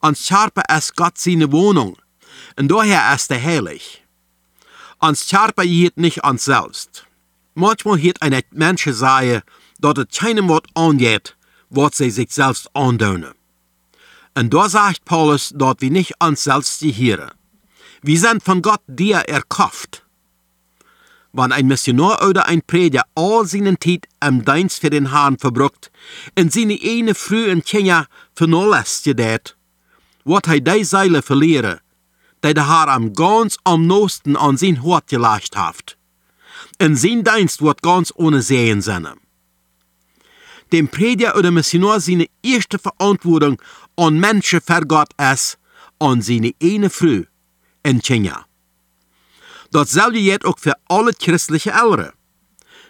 Uns 0.00 0.28
Körper 0.28 0.62
ist 0.76 0.94
Gott 0.94 1.18
seine 1.18 1.50
Wohnung, 1.50 1.96
und 2.56 2.68
daher 2.68 3.12
ist 3.16 3.32
er 3.32 3.42
heilig. 3.42 4.04
Uns 5.00 5.28
Körper 5.28 5.64
hielt 5.64 5.96
nicht 5.96 6.22
uns 6.22 6.44
selbst. 6.44 7.04
Manchmal 7.54 7.98
hielt 7.98 8.22
eine 8.22 8.42
Mensch 8.52 8.84
sagen, 8.84 9.42
dass 9.80 9.98
es 9.98 10.16
keinem 10.16 10.48
Wort 10.48 10.68
angeht, 10.74 11.36
was 11.68 11.96
sie 11.96 12.10
sich 12.10 12.30
selbst 12.30 12.70
andönen. 12.76 13.35
Und 14.36 14.52
da 14.52 14.68
sagt 14.68 15.06
Paulus, 15.06 15.52
dass 15.54 15.76
wir 15.78 15.90
nicht 15.90 16.12
uns 16.22 16.44
selbst 16.44 16.80
gehören. 16.80 17.30
Wir 18.02 18.20
sind 18.20 18.42
von 18.42 18.60
Gott 18.60 18.82
dir 18.86 19.16
erkauft. 19.16 20.04
Wenn 21.32 21.52
ein 21.52 21.66
Missionar 21.66 22.22
oder 22.26 22.46
ein 22.46 22.60
Prediger 22.60 23.04
all 23.14 23.46
seinen 23.46 23.80
Zeit 23.80 24.06
im 24.22 24.44
Dienst 24.44 24.80
für 24.80 24.90
den 24.90 25.10
Herrn 25.10 25.38
verbruckt 25.38 25.90
und 26.38 26.52
seine 26.52 26.78
eine 26.84 27.14
Früh 27.14 27.50
und 27.50 27.64
Kinder 27.64 28.06
vernachlässigt, 28.34 29.56
wird 30.24 30.48
er 30.48 30.60
die 30.60 30.84
Seile 30.84 31.22
verlieren, 31.22 31.80
die 32.44 32.52
der 32.52 32.68
Herr 32.68 32.88
am 32.88 33.14
ganz 33.14 33.56
am 33.64 33.86
nosten 33.86 34.36
an 34.36 34.58
sein 34.58 34.82
Hort 34.82 35.08
gelegt 35.08 35.56
hat. 35.56 35.96
Und 36.80 36.96
sein 36.96 37.24
Dienst 37.24 37.62
wird 37.62 37.80
ganz 37.80 38.12
ohne 38.16 38.42
Sehen 38.42 38.82
sein. 38.82 39.08
Dem 40.72 40.88
Prediger 40.88 41.36
oder 41.36 41.50
Missionar 41.50 42.00
seine 42.00 42.26
erste 42.42 42.78
Verantwortung 42.78 43.60
an 43.96 44.18
Menschen 44.20 44.60
für 44.60 44.86
Gott 44.86 45.12
ist, 45.32 45.58
an 45.98 46.20
seine 46.20 46.52
eine 46.62 46.90
Früh 46.90 47.24
in 47.82 48.00
Kenia. 48.00 48.46
Datzelfde 49.70 50.22
geldt 50.22 50.44
ook 50.44 50.58
voor 50.58 50.76
alle 50.86 51.14
christelijke 51.18 51.72
ouderen. 51.72 52.14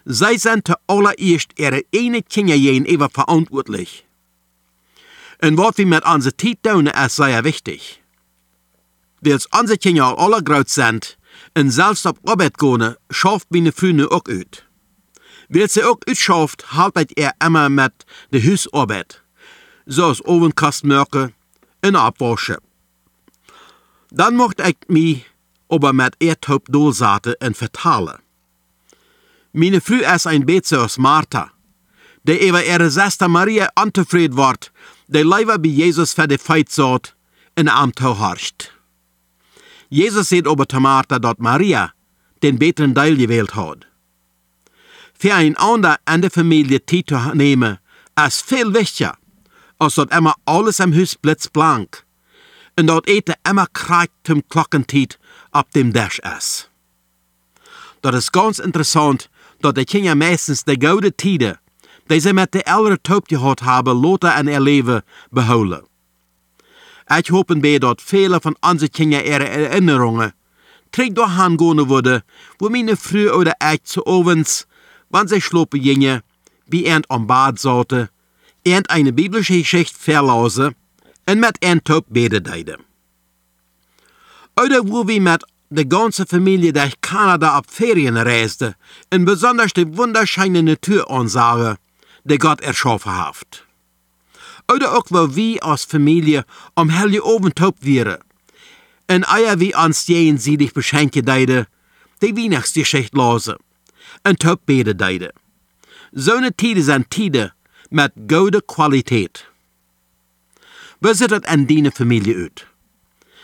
Zij 0.05 0.38
zijn 0.38 0.62
te 0.62 0.79
allereerst 0.87 1.53
ihre 1.55 1.85
ene 1.90 2.23
Kinderjehen 2.23 2.85
even 2.85 3.11
verantwoordelijk. 3.11 4.05
En 5.38 5.55
wat 5.55 5.77
we 5.77 5.85
met 5.85 6.05
onze 6.05 6.35
tijd 6.35 6.57
doen 6.61 6.87
is 6.87 7.14
zeer 7.14 7.42
wichtig. 7.42 7.99
Wils 9.19 9.49
onze 9.49 9.79
kinderen 9.79 10.16
alle 10.16 10.40
groot 10.45 10.71
zijn 10.71 11.01
en 11.53 11.73
zelfs 11.73 12.07
op 12.07 12.19
arbeid 12.25 12.61
gaan, 12.61 12.97
schafft 13.09 13.47
meine 13.49 13.73
Frühe 13.73 14.11
ook 14.11 14.29
uit. 14.29 14.64
Wils 15.49 15.73
ze 15.73 15.85
ook 15.85 16.05
uitschafft, 16.05 16.62
haltet 16.62 17.19
er 17.19 17.33
immer 17.38 17.73
met 17.73 17.92
de 18.29 18.42
huisarbeid, 18.42 19.23
zoals 19.87 20.25
ovenkast 20.25 20.83
maken 20.83 21.35
en 21.81 21.94
afwaschen. 21.94 22.61
Dan 24.09 24.35
mocht 24.35 24.66
ik 24.66 24.77
mij 24.87 25.25
aber 25.68 25.94
met 25.94 26.14
Erdhoop 26.18 26.66
doelzaten 26.70 27.37
en 27.37 27.55
vertalen. 27.55 28.20
Meine 29.51 29.81
Frau 29.81 30.14
ist 30.14 30.27
ein 30.27 30.44
beetje 30.44 30.77
als 30.79 30.99
Martha, 30.99 31.51
die 32.22 32.46
über 32.49 32.62
ihre 32.62 32.90
Schwester 32.90 33.29
Maria 33.29 33.70
antevreden 33.75 34.37
wordt, 34.37 34.70
die 35.07 35.25
lieber 35.25 35.59
bei 35.59 35.68
Jesus 35.68 36.12
für 36.12 36.27
die 36.29 36.38
Feit 36.38 36.70
zat 36.70 37.14
en 37.55 37.68
am 37.68 37.92
harcht. 37.99 38.72
Jesus 39.88 40.29
sagt 40.29 40.46
aber 40.46 40.68
zu 40.68 40.81
Martha, 40.81 41.18
dass 41.18 41.38
Maria 41.38 41.92
den 42.42 42.59
besseren 42.59 42.94
Teil 42.94 43.16
gewählt 43.16 43.55
hat. 43.55 43.87
Für 45.14 45.35
ein 45.35 45.57
ander 45.57 45.96
an 46.05 46.20
der 46.20 46.31
Familie 46.31 46.85
zu 46.85 47.03
nehmen, 47.35 47.79
ist 48.27 48.42
viel 48.42 48.75
wichtiger, 48.75 49.16
als 49.79 49.95
dass 49.95 50.07
immer 50.11 50.35
alles 50.45 50.81
im 50.81 50.95
Haus 50.95 51.15
blitzblank 51.15 52.05
und 52.79 52.87
dort 52.87 53.09
eten 53.09 53.35
immer 53.49 53.67
krijgt 53.73 54.12
zum 54.25 54.43
Glockentiet 54.49 55.19
op 55.53 55.73
dem 55.73 55.93
Dash 55.93 56.19
ist. 56.39 56.71
Dat 58.01 58.15
is 58.15 58.31
ganz 58.31 58.59
interessant, 58.59 59.29
dat 59.61 59.75
de 59.75 59.85
Kinder 59.85 60.17
meistens 60.17 60.65
de 60.65 60.77
gouden 60.79 61.15
tijden, 61.15 61.61
die 62.07 62.21
ze 62.21 62.33
met 62.33 62.53
de 62.53 62.62
ältere 62.62 63.01
Taub 63.01 63.27
gehad 63.27 63.61
hebben, 63.61 63.95
later 63.95 64.31
en 64.31 64.49
ihr 64.49 64.61
Leben 64.61 65.05
behouden. 65.31 65.87
Ich 67.07 67.29
hopen 67.29 67.61
bij 67.61 67.79
dat 67.79 68.03
viele 68.03 68.41
von 68.41 68.57
onze 68.61 68.89
Kinder 68.89 69.25
ihre 69.25 69.49
Erinnerungen 69.49 70.35
terug 70.91 71.12
doorgaan 71.12 71.59
gaan 71.59 71.87
worden, 71.87 72.25
wo 72.59 72.69
meine 72.69 72.97
Früh 72.97 73.31
oder 73.31 73.55
ich 73.73 73.85
zu 73.85 74.05
ovens, 74.07 74.67
wann 75.11 75.29
sie 75.29 75.41
schlopen 75.41 75.83
gingen, 75.83 76.23
wie 76.67 76.87
ernt 76.87 77.11
am 77.11 77.27
Bad 77.27 77.59
zaten, 77.59 78.09
ernt 78.67 78.91
eine 78.91 79.13
biblische 79.13 79.59
Geschichte 79.59 79.99
verlausen 79.99 80.75
und 81.29 81.41
mit 81.41 81.57
een 81.61 81.83
Taub 81.85 82.05
beten 82.09 82.43
deiden. 82.43 82.85
Oder 84.57 84.81
wo 84.89 85.07
wir 85.07 85.21
mit 85.21 85.45
der 85.69 85.85
ganzen 85.85 86.27
Familie 86.27 86.73
durch 86.73 87.01
Kanada 87.01 87.59
auf 87.59 87.67
Ferien 87.69 88.17
reisten 88.17 88.75
und 89.13 89.25
besonders 89.25 89.73
die 89.73 89.97
wunderschöne 89.97 90.63
Natur 90.63 91.09
ansagen, 91.11 91.77
die 92.25 92.39
Gott 92.39 92.61
erschaffen 92.61 93.17
hat. 93.17 93.65
Oder 94.73 94.97
auch 94.97 95.07
wo 95.11 95.37
wir 95.37 95.63
als 95.65 95.85
Familie 95.85 96.45
am 96.75 96.91
helle 96.91 97.23
Abend 97.23 97.61
wären 97.81 98.19
und 99.09 99.29
eier 99.29 99.61
wie 99.61 99.75
ans 99.75 100.07
jenseitig 100.09 100.73
beschenken 100.73 101.25
deide, 101.25 101.67
die 102.21 102.37
Weihnachtsgeschichte 102.37 103.17
lesen 103.17 103.57
und 104.27 104.41
top 104.41 104.67
beten 104.67 104.99
deide. 104.99 105.33
So 106.13 106.33
eine 106.33 106.53
Tide 106.53 106.83
sind 106.83 107.11
Tide 107.11 107.53
guter 108.29 108.61
Qualität. 108.61 109.46
Wie 111.01 111.14
sieht 111.14 111.31
das 111.31 111.53
in 111.53 111.66
deiner 111.66 111.92
Familie 111.92 112.46
aus? 112.46 112.66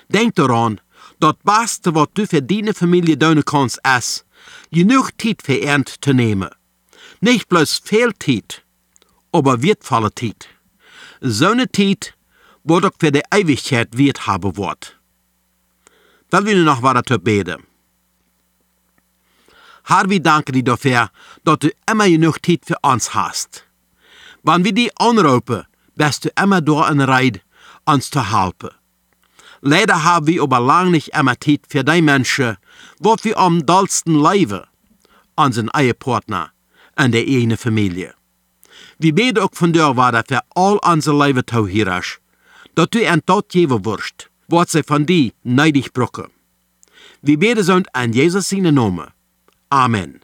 Denk 0.08 0.34
daran, 0.34 0.80
dat 1.20 1.42
beste 1.44 1.94
wat 1.94 2.10
du 2.14 2.26
für 2.26 2.42
deine 2.42 2.74
Familie 2.74 3.16
doen 3.16 3.44
kannst, 3.44 3.78
ist, 3.98 4.24
genug 4.70 5.10
Zeit 5.20 5.42
für 5.42 5.60
ernt 5.60 6.02
zu 6.02 6.12
nehmen. 6.12 6.50
Nicht 7.20 7.48
bloß 7.48 7.80
viel 7.84 8.12
Zeit, 8.18 8.64
aber 9.32 9.62
wertvolle 9.62 10.14
Zeit. 10.14 10.48
So 11.20 11.48
eine 11.48 11.70
Zeit, 11.70 12.14
wo 12.64 12.80
doch 12.80 12.92
für 12.98 13.12
die 13.12 13.22
Ewigkeit 13.32 13.96
Wert 13.96 14.26
haben 14.26 14.56
wird. 14.56 14.98
Dann 16.30 16.46
will 16.46 16.58
ich 16.58 16.64
noch 16.64 16.82
weiter 16.82 17.18
beten. 17.18 17.62
Herr, 19.84 20.08
wir 20.08 20.20
dir 20.20 20.62
dafür, 20.62 21.10
dass 21.44 21.58
du 21.58 21.70
immer 21.90 22.08
genug 22.08 22.44
Zeit 22.44 22.62
für 22.64 22.76
uns 22.82 23.14
hast. 23.14 23.66
Wenn 24.42 24.64
wir 24.64 24.72
die 24.72 24.90
anrufen, 24.96 25.64
bist 25.94 26.24
du 26.24 26.30
immer 26.40 26.60
da 26.60 26.88
in 26.88 27.00
Reit, 27.00 27.42
uns 27.84 28.10
zu 28.10 28.20
helfen. 28.32 28.70
Leider 29.60 30.02
haben 30.02 30.26
wir 30.26 30.42
aber 30.42 30.58
lang 30.58 30.90
nicht 30.90 31.14
immer 31.16 31.38
Zeit 31.38 31.60
für 31.68 31.84
die 31.84 32.02
Menschen, 32.02 32.56
wo 32.98 33.16
wir 33.22 33.38
am 33.38 33.64
dollsten 33.64 34.20
leben, 34.20 34.62
unseren 35.36 35.68
eigenen 35.70 35.98
Partner 35.98 36.50
und 36.96 37.12
der 37.12 37.22
eigene 37.22 37.56
Familie. 37.56 38.14
Wir 38.98 39.14
beten 39.14 39.38
auch 39.38 39.50
von 39.52 39.72
dir, 39.72 39.94
dass 39.94 40.24
wir 40.28 40.42
all 40.54 40.78
unser 40.78 41.14
Leben 41.14 41.46
tau 41.46 41.66
hier 41.66 42.02
dass 42.74 42.88
du 42.90 43.06
ein 43.06 43.24
Tod 43.24 43.48
geben 43.48 43.84
wirst, 43.84 44.30
was 44.48 44.72
sie 44.72 44.82
von 44.82 45.06
dir 45.06 45.32
neidig 45.44 45.92
brauchen. 45.92 46.28
Wir 47.20 47.38
beten 47.38 47.62
so 47.62 47.80
an 47.92 48.12
Jesus 48.12 48.50
Namen. 48.50 49.10
Amen. 49.70 50.21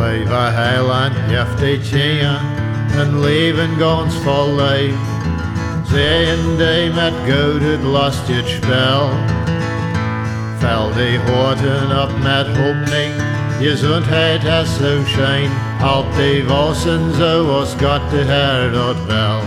Leven 0.00 0.54
heiland, 0.54 1.12
jefte 1.28 1.78
tjeja, 1.80 2.40
een 2.96 3.20
leven 3.20 3.70
gans 3.78 4.14
vol 4.14 4.54
leef. 4.54 4.94
Zeeën 5.92 6.56
die 6.56 6.90
met 6.90 7.12
goud 7.26 7.60
het 7.60 8.48
spel. 8.48 9.10
Vel 10.58 10.92
die 10.96 11.18
horten 11.18 12.02
op 12.02 12.10
met 12.22 12.46
hopning, 12.56 13.12
gezondheid 13.60 14.42
has 14.48 14.76
zo 14.76 15.00
schijn. 15.06 15.50
Help 15.78 16.16
die 16.16 16.44
wassen 16.44 17.14
zo 17.14 17.58
als 17.58 17.70
God 17.70 18.10
de 18.10 18.24
Heer 18.26 18.72
dat 18.72 18.96
wel. 19.06 19.40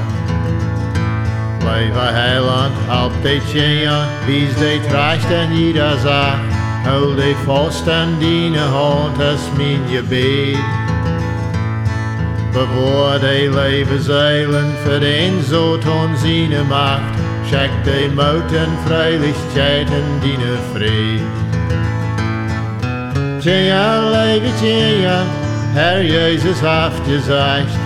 Leven 1.60 2.14
heiland, 2.14 2.74
help 2.86 3.14
die 3.22 3.42
tjeja, 3.52 4.06
wies 4.26 4.56
die 4.56 4.82
tracht 4.90 5.32
en 5.32 5.58
jeder. 5.58 6.63
Hou 6.84 7.16
die 7.16 7.36
vast 7.46 7.90
aan 7.90 8.18
die 8.20 8.58
hand 8.58 9.18
als 9.18 9.42
mijn 9.58 9.80
gebed. 9.90 10.58
Bewaar 12.52 13.20
die 13.20 13.50
levenseilen 13.50 14.74
voor 14.84 15.02
een 15.02 15.44
zo 15.44 15.78
ton 15.78 16.18
zijn 16.18 16.68
macht. 16.68 17.18
Check 17.50 17.72
die 17.84 18.10
mout 18.10 18.52
en 18.52 18.70
vrijlichkeit 18.86 19.88
en 19.88 20.20
die 20.22 20.38
vrede. 20.74 21.24
Tja, 23.40 24.10
leven 24.10 24.56
tja, 24.60 25.24
Herr 25.74 26.06
Jezus 26.06 26.60
heeft 26.60 27.02
gezegd. 27.08 27.78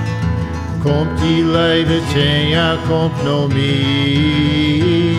Komt 0.84 1.20
die 1.20 1.46
leven 1.46 2.02
tja, 2.14 2.76
komt 2.88 3.24
no 3.24 3.48
mee. 3.48 5.18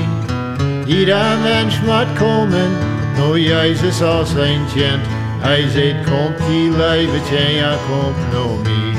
Jeder 0.86 1.38
Mensch 1.42 1.82
moet 1.82 2.18
komen. 2.18 2.97
O 3.20 3.36
Jezus 3.36 4.02
als 4.02 4.30
een 4.30 4.68
gent, 4.68 5.06
hij 5.38 5.68
zegt 5.68 6.10
komt 6.10 6.38
die 6.48 6.70
leventje, 6.70 7.54
ja 7.54 7.74
komt 7.88 8.32
no 8.32 8.56
me. 8.62 8.92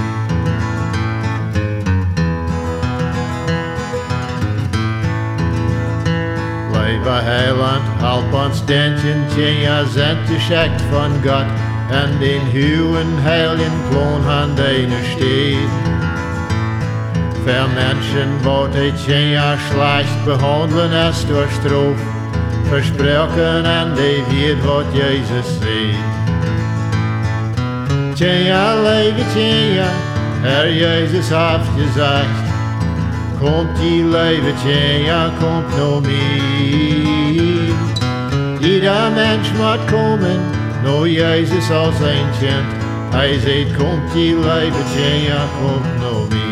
Leve 6.71 7.09
heiland, 7.09 7.83
help 7.97 8.33
ons 8.33 8.65
dentje, 8.65 9.59
ja 9.61 9.85
zend 9.85 10.29
geschickt 10.29 10.81
von 10.91 11.11
Gott, 11.23 11.49
en 11.91 12.19
den 12.19 12.41
huwen 12.51 13.21
heiligen 13.23 13.79
Klon 13.89 14.27
an 14.27 14.55
deine 14.55 15.03
steht. 15.15 15.69
Für 17.45 17.67
Menschen, 17.73 18.29
wo 18.43 18.67
die 18.67 19.31
ja 19.31 19.57
schlecht 19.69 20.25
behandeln, 20.25 20.93
es 20.93 21.25
durch 21.27 21.51
Stroh, 21.51 21.95
versproken 22.69 23.65
en 23.65 23.93
die 23.93 24.23
weet 24.29 24.65
wat 24.65 24.85
Jezus 24.93 25.47
zei. 25.61 25.95
Tja, 28.13 28.81
leven 28.81 29.25
tja, 29.33 29.89
Herr 30.41 30.73
Jezus 30.73 31.29
heeft 31.29 31.69
gezegd, 31.77 32.39
komt 33.39 33.77
die 33.79 34.03
leven 34.03 34.55
tja, 34.63 35.29
komt 35.39 35.77
no 35.77 36.01
mee. 36.01 37.73
Jeder 38.59 39.11
Mensch 39.11 39.51
moet 39.57 39.85
komen, 39.91 40.39
no 40.83 41.07
Jezus 41.07 41.71
als 41.71 41.99
een 41.99 42.29
kind, 42.39 42.69
hij 43.09 43.39
zegt, 43.39 43.77
komt 43.77 44.13
die 44.13 44.35
leven 44.35 44.85
tja, 44.93 45.41
komt 45.61 45.99
no 45.99 46.27
mee. 46.29 46.48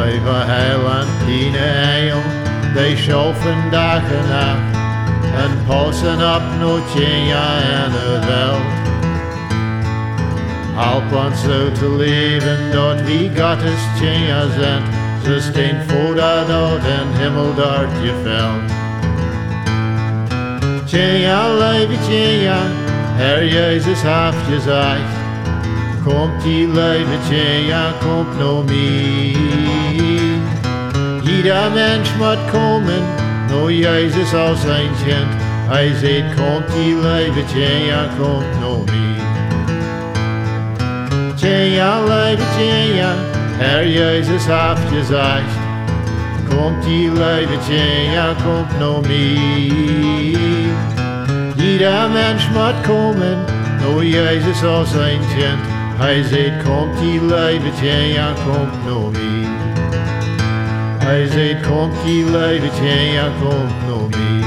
Leven 0.00 0.46
heiland 0.46 1.08
die 1.26 1.50
eil, 1.56 2.20
die 2.74 2.96
schaffen 2.96 3.70
dag 3.70 4.02
en 4.18 4.28
nacht 4.28 4.78
en 5.42 5.50
passen 5.66 6.34
op 6.34 6.42
nootje 6.60 7.04
en 7.04 7.92
het 7.92 8.24
welt. 8.26 8.78
Help 10.74 11.24
ons 11.24 11.40
zo 11.42 11.72
te 11.72 11.96
leven 11.96 12.58
dat 12.72 13.02
wie 13.02 13.30
Gottes 13.36 13.82
tjenja 13.98 14.40
zijn, 14.58 14.82
ze 15.24 15.40
steen 15.40 15.76
voor 15.86 16.14
dat 16.14 16.46
dood 16.48 16.84
en 16.84 17.20
himmel 17.20 17.54
dort 17.54 17.90
je 18.02 18.14
veld. 18.22 18.72
Tjenja, 20.84 21.54
leven 21.54 21.98
tjenja, 22.08 22.58
Herr 23.16 23.46
Jezus 23.46 24.02
heeft 24.02 24.44
gezegd, 24.50 25.19
komt 26.04 26.42
die 26.42 26.68
leven 26.68 27.18
tjenja, 27.28 27.92
komt 28.00 28.38
no 28.38 28.62
mee. 28.62 29.36
Jeder 31.22 31.70
Mensch 31.74 32.16
moet 32.18 32.50
komen, 32.52 33.02
no 33.48 33.70
Jezus 33.70 34.34
als 34.34 34.64
een 34.64 34.90
kind. 35.04 35.32
Hij 35.68 35.94
zegt, 35.94 36.34
komt 36.34 36.72
die 36.72 36.96
leven 36.96 37.46
tjenja, 37.46 38.08
komt 38.18 38.60
no 38.60 38.84
mee. 38.84 39.18
Tjenja, 41.34 42.00
leven 42.04 42.46
tjenja, 42.56 43.14
Herr 43.58 43.88
Jezus 43.88 44.46
heeft 44.46 44.88
gezegd. 44.92 45.58
Komt 46.48 46.84
die 46.84 47.12
leven 47.12 47.60
tjenja, 47.66 48.34
komt 48.44 48.78
no 48.78 49.00
mee. 49.00 50.38
Jeder 51.54 52.10
Mensch 52.10 52.50
moet 52.52 52.80
komen, 52.86 53.38
no 53.80 54.02
Jezus 54.02 54.64
als 54.64 54.92
een 54.92 55.20
kind. 55.36 55.69
Hij 56.00 56.22
zegt, 56.22 56.64
komt 56.64 56.98
die 56.98 57.22
leven 57.22 57.74
tjenja, 57.74 58.32
komt 58.32 58.84
no 58.84 59.10
mee. 59.10 59.44
Hij 60.98 61.26
zegt, 61.26 61.66
komt 61.66 62.02
die 62.04 62.24
leven 62.24 62.70
tjenja, 62.70 63.32
komt 63.40 63.86
no 63.86 64.08
mee. 64.08 64.42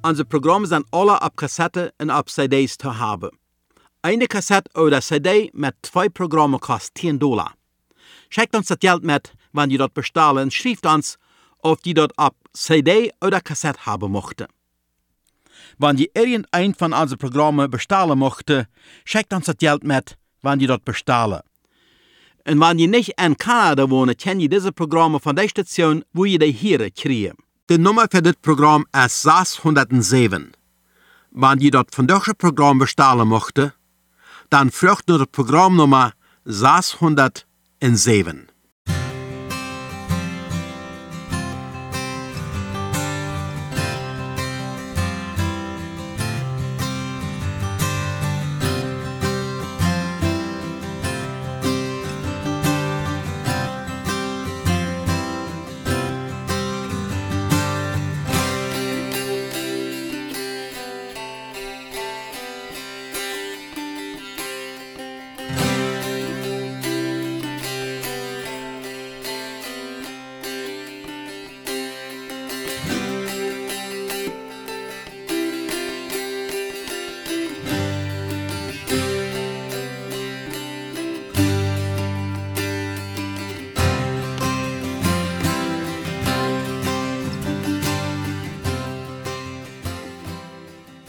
Onze 0.00 0.24
programmen 0.24 0.68
zijn 0.68 0.84
alle 0.90 1.20
op 1.20 1.34
cassette 1.34 1.92
en 1.96 2.16
op 2.16 2.26
cd's 2.26 2.76
te 2.76 2.92
hebben. 2.92 3.38
Eine 4.00 4.26
cassette 4.26 4.70
oder 4.80 5.00
cd 5.00 5.52
met 5.52 5.74
twee 5.80 6.10
programmen 6.10 6.58
kost 6.58 6.94
10 6.94 7.18
dollar. 7.18 7.54
Schickt 8.28 8.54
ons 8.54 8.66
dat 8.66 8.76
geld 8.80 9.02
met, 9.02 9.34
wanneer 9.50 9.72
je 9.72 9.78
dat 9.78 9.92
bestellen, 9.92 10.42
en 10.42 10.50
schrijft 10.50 10.84
ons 10.84 11.16
of 11.58 11.78
je 11.80 11.94
dat 11.94 12.16
op 12.16 12.34
cd 12.52 13.12
oder 13.20 13.40
cassette 13.40 13.86
haben 13.86 14.12
mochte. 14.12 14.46
Wenn 15.78 15.96
je 15.96 16.10
irgendein 16.14 16.74
von 16.74 16.92
unseren 16.92 17.18
Programmen 17.18 17.70
bestellen 17.70 18.18
mochte, 18.18 18.66
schickt 19.04 19.32
uns 19.32 19.46
das 19.46 19.56
Geld 19.56 19.84
mit, 19.84 20.16
wenn 20.42 20.60
je 20.60 20.66
dat 20.66 20.84
bestellen. 20.84 21.40
Und 22.46 22.60
wenn 22.60 22.78
je 22.78 22.86
nicht 22.86 23.20
in 23.20 23.36
Kanada 23.36 23.90
wohnt, 23.90 24.18
kann 24.18 24.40
je 24.40 24.48
diese 24.48 24.72
Programme 24.72 25.20
von 25.20 25.36
der 25.36 25.48
Station, 25.48 26.04
wo 26.12 26.24
je 26.24 26.38
die 26.38 26.52
hier 26.52 26.90
kriegen. 26.90 27.36
Die 27.68 27.78
Nummer 27.78 28.06
für 28.10 28.22
das 28.22 28.34
Programm 28.42 28.86
ist 28.92 29.22
607. 29.22 30.52
Wenn 31.30 31.60
je 31.60 31.70
das 31.70 31.84
von 31.92 32.06
diesem 32.06 32.34
Programm 32.36 32.78
bestellen 32.78 33.28
mochte, 33.28 33.74
dann 34.48 34.70
fragt 34.70 35.08
nur 35.08 35.18
das 35.18 35.28
Programmnummer 35.28 36.12
607. 36.44 38.49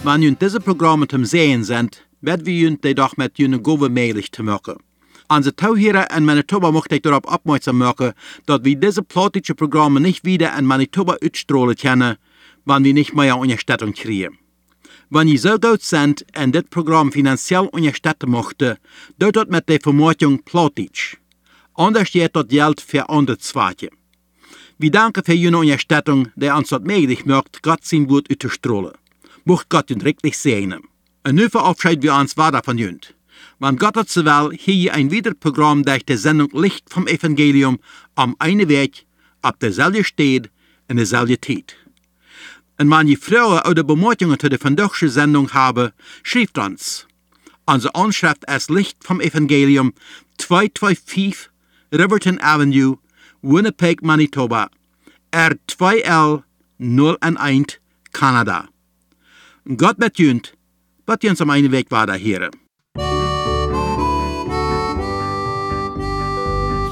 Wenn 0.03 0.23
ihr 0.23 0.31
diese 0.31 0.59
Programme 0.59 1.07
zum 1.07 1.25
Sehen 1.25 1.63
sind, 1.63 2.07
werden 2.21 2.47
wir 2.47 2.69
uns 2.69 2.81
die 2.81 2.95
doch 2.95 3.17
mit 3.17 3.37
jene 3.37 3.59
Gove 3.59 3.87
möglich 3.87 4.31
zu 4.31 4.41
machen. 4.41 4.77
Onze 5.29 5.55
touwheren 5.55 6.07
in 6.17 6.25
Manitoba 6.25 6.71
mocht 6.71 6.91
ik 6.91 7.05
erop 7.05 7.31
opmerksam 7.31 7.77
maken 7.77 8.13
dat 8.45 8.61
we 8.63 8.79
deze 8.79 9.03
politische 9.03 9.53
Programme 9.53 9.99
nicht 9.99 10.25
wieder 10.25 10.57
in 10.57 10.65
Manitoba 10.65 11.17
uitstrahlen 11.21 11.75
können, 11.75 12.17
wenn 12.65 12.83
wir 12.83 12.93
nicht 12.93 13.13
mehr 13.13 13.37
Unterstützung 13.37 13.93
kriegen. 13.93 14.39
Wenn 15.09 15.27
ihr 15.27 15.39
so 15.39 15.59
gut 15.59 15.83
sind 15.83 16.25
und 16.35 16.55
das 16.55 16.63
Programm 16.71 17.11
finanziell 17.11 17.69
unterstützen 17.71 18.31
möchte, 18.31 18.79
dort 19.19 19.35
dort 19.35 19.51
mit 19.51 19.69
der 19.69 19.79
Vermutung 19.79 20.41
politisch. 20.43 21.17
Anders 21.75 22.11
geht 22.11 22.35
das 22.35 22.47
Geld 22.47 22.81
für 22.81 23.07
andere 23.07 23.37
Zwecke. 23.37 23.89
Wir 24.79 24.89
danken 24.91 25.23
für 25.23 25.33
Ihre 25.33 25.57
Unterstützung, 25.57 26.29
die 26.35 26.49
uns 26.49 26.69
das 26.69 26.81
möglich 26.81 27.25
macht, 27.25 27.61
Gott 27.61 27.85
sein 27.85 28.09
Wort 28.09 28.31
auszustrahlen. 28.31 29.00
Mocht 29.43 29.69
Gott 29.69 29.91
uns 29.91 30.05
richtig 30.05 30.37
segnen. 30.37 30.83
Und 31.25 31.35
nu 31.35 31.49
verabschieden 31.49 32.03
wir 32.03 32.15
uns 32.15 32.37
weiter 32.37 32.61
von 32.63 32.77
Jünd. 32.77 33.15
Wenn 33.59 33.77
Gott 33.77 34.09
so 34.09 34.25
will, 34.25 34.57
hier 34.57 34.93
ein 34.93 35.11
Wiederprogramm 35.11 35.83
durch 35.83 36.05
die 36.05 36.17
Sendung 36.17 36.49
Licht 36.51 36.89
vom 36.89 37.07
Evangelium 37.07 37.79
am 38.15 38.35
einen 38.39 38.67
Weg, 38.69 39.05
ab 39.41 39.59
derselbe 39.59 40.03
steht, 40.03 40.49
in 40.87 40.97
derselbe 40.97 41.39
Zeit. 41.39 41.75
Und 42.79 42.89
wenn 42.89 43.07
ihr 43.07 43.17
Fragen 43.17 43.69
oder 43.69 43.83
Bemerkungen 43.83 44.39
zu 44.39 44.49
der 44.49 44.63
vandaagse 44.63 45.09
Sendung 45.09 45.53
haben, 45.53 45.91
schreibt 46.23 46.57
uns. 46.57 47.07
Unsere 47.65 47.93
Anschrift 47.95 48.43
ist 48.49 48.71
Licht 48.71 49.03
vom 49.03 49.21
Evangelium 49.21 49.93
225 50.37 51.49
Riverton 51.93 52.39
Avenue, 52.41 52.97
Winnipeg, 53.41 54.01
Manitoba, 54.01 54.69
R2L 55.31 56.43
011, 56.79 57.79
Kanada. 58.11 58.70
Gott 59.65 60.17
Jünd, 60.17 60.53
wat 61.05 61.23
uns 61.23 61.39
am 61.39 61.51
einen 61.51 61.71
Weg 61.71 61.91
weiter 61.91 62.15
hier. 62.15 62.49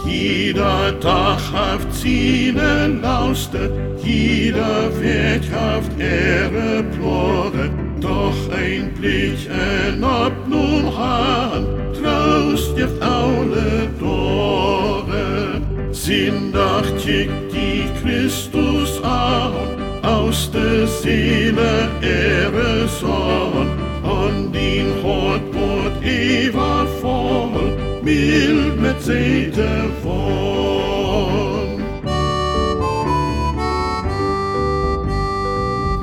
Jeder 0.05 0.99
Tag 0.99 1.39
haft 1.51 1.91
seine 1.95 2.87
Lauste, 3.01 3.97
jeder 4.03 4.91
Weg 5.01 5.41
haft 5.51 5.99
Ehre 5.99 6.83
Plore, 6.83 7.71
doch 7.99 8.37
ein 8.51 8.93
Blick 8.93 9.49
en 9.49 10.03
ob 10.03 10.47
nun 10.47 10.95
han, 10.95 11.65
traust 11.99 12.77
jeft 12.77 13.01
alle 13.01 13.89
Dore. 13.99 15.61
Sindach 15.91 16.85
kickt 16.97 17.51
die 17.51 17.89
Christus 18.01 19.01
an, 19.01 19.78
aus 20.03 20.49
der 20.51 20.87
Seele 20.87 21.89
Ehre 22.01 22.87
Sohn, 22.87 23.69
und 24.03 24.55
ihn 24.55 24.93
Hort 25.03 25.41
wird 25.53 26.03
ewig 26.03 26.89
voll, 27.01 27.77
mild 28.01 28.79
mit 28.81 29.01
Seite 29.01 29.89
von. 30.01 30.19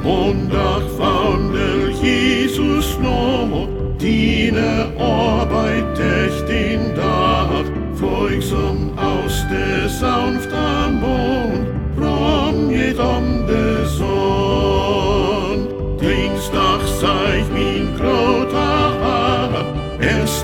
Montag 0.03 0.85
wandel 0.99 1.91
Jesus 2.01 2.97
noch, 3.01 3.69
deine 3.99 4.87
Arbeit 5.01 5.99
echt 5.99 6.49
den 6.49 6.95
Tag, 6.95 7.65
folgsam 7.95 8.93
aus 8.97 9.45
der 9.51 9.89
sanften 9.89 11.01
Mond, 11.01 11.67
rom 11.99 12.71
jedem 12.71 13.26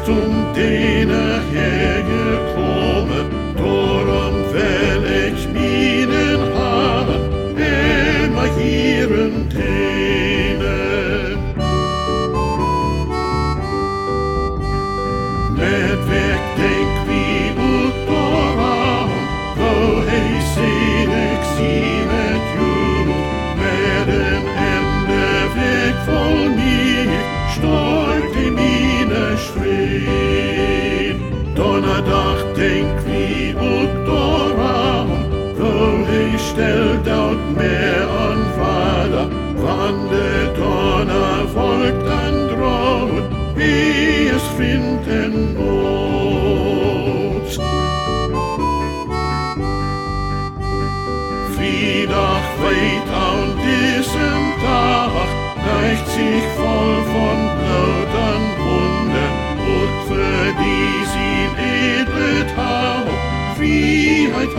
erst 0.03 0.09
um 0.09 0.53
den 0.55 1.11
hergekommen, 1.11 2.22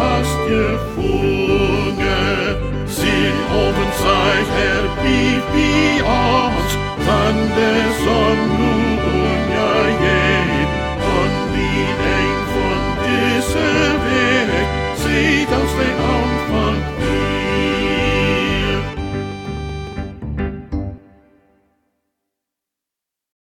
hast 0.03 0.37
gefunden. 0.47 1.93
Sie 2.97 3.25
oben 3.61 3.89
zeigt 4.01 4.51
Herr 4.59 4.85
Bibians, 5.01 6.71
dann 7.07 7.37
der 7.57 7.85
Sonne. 8.03 8.62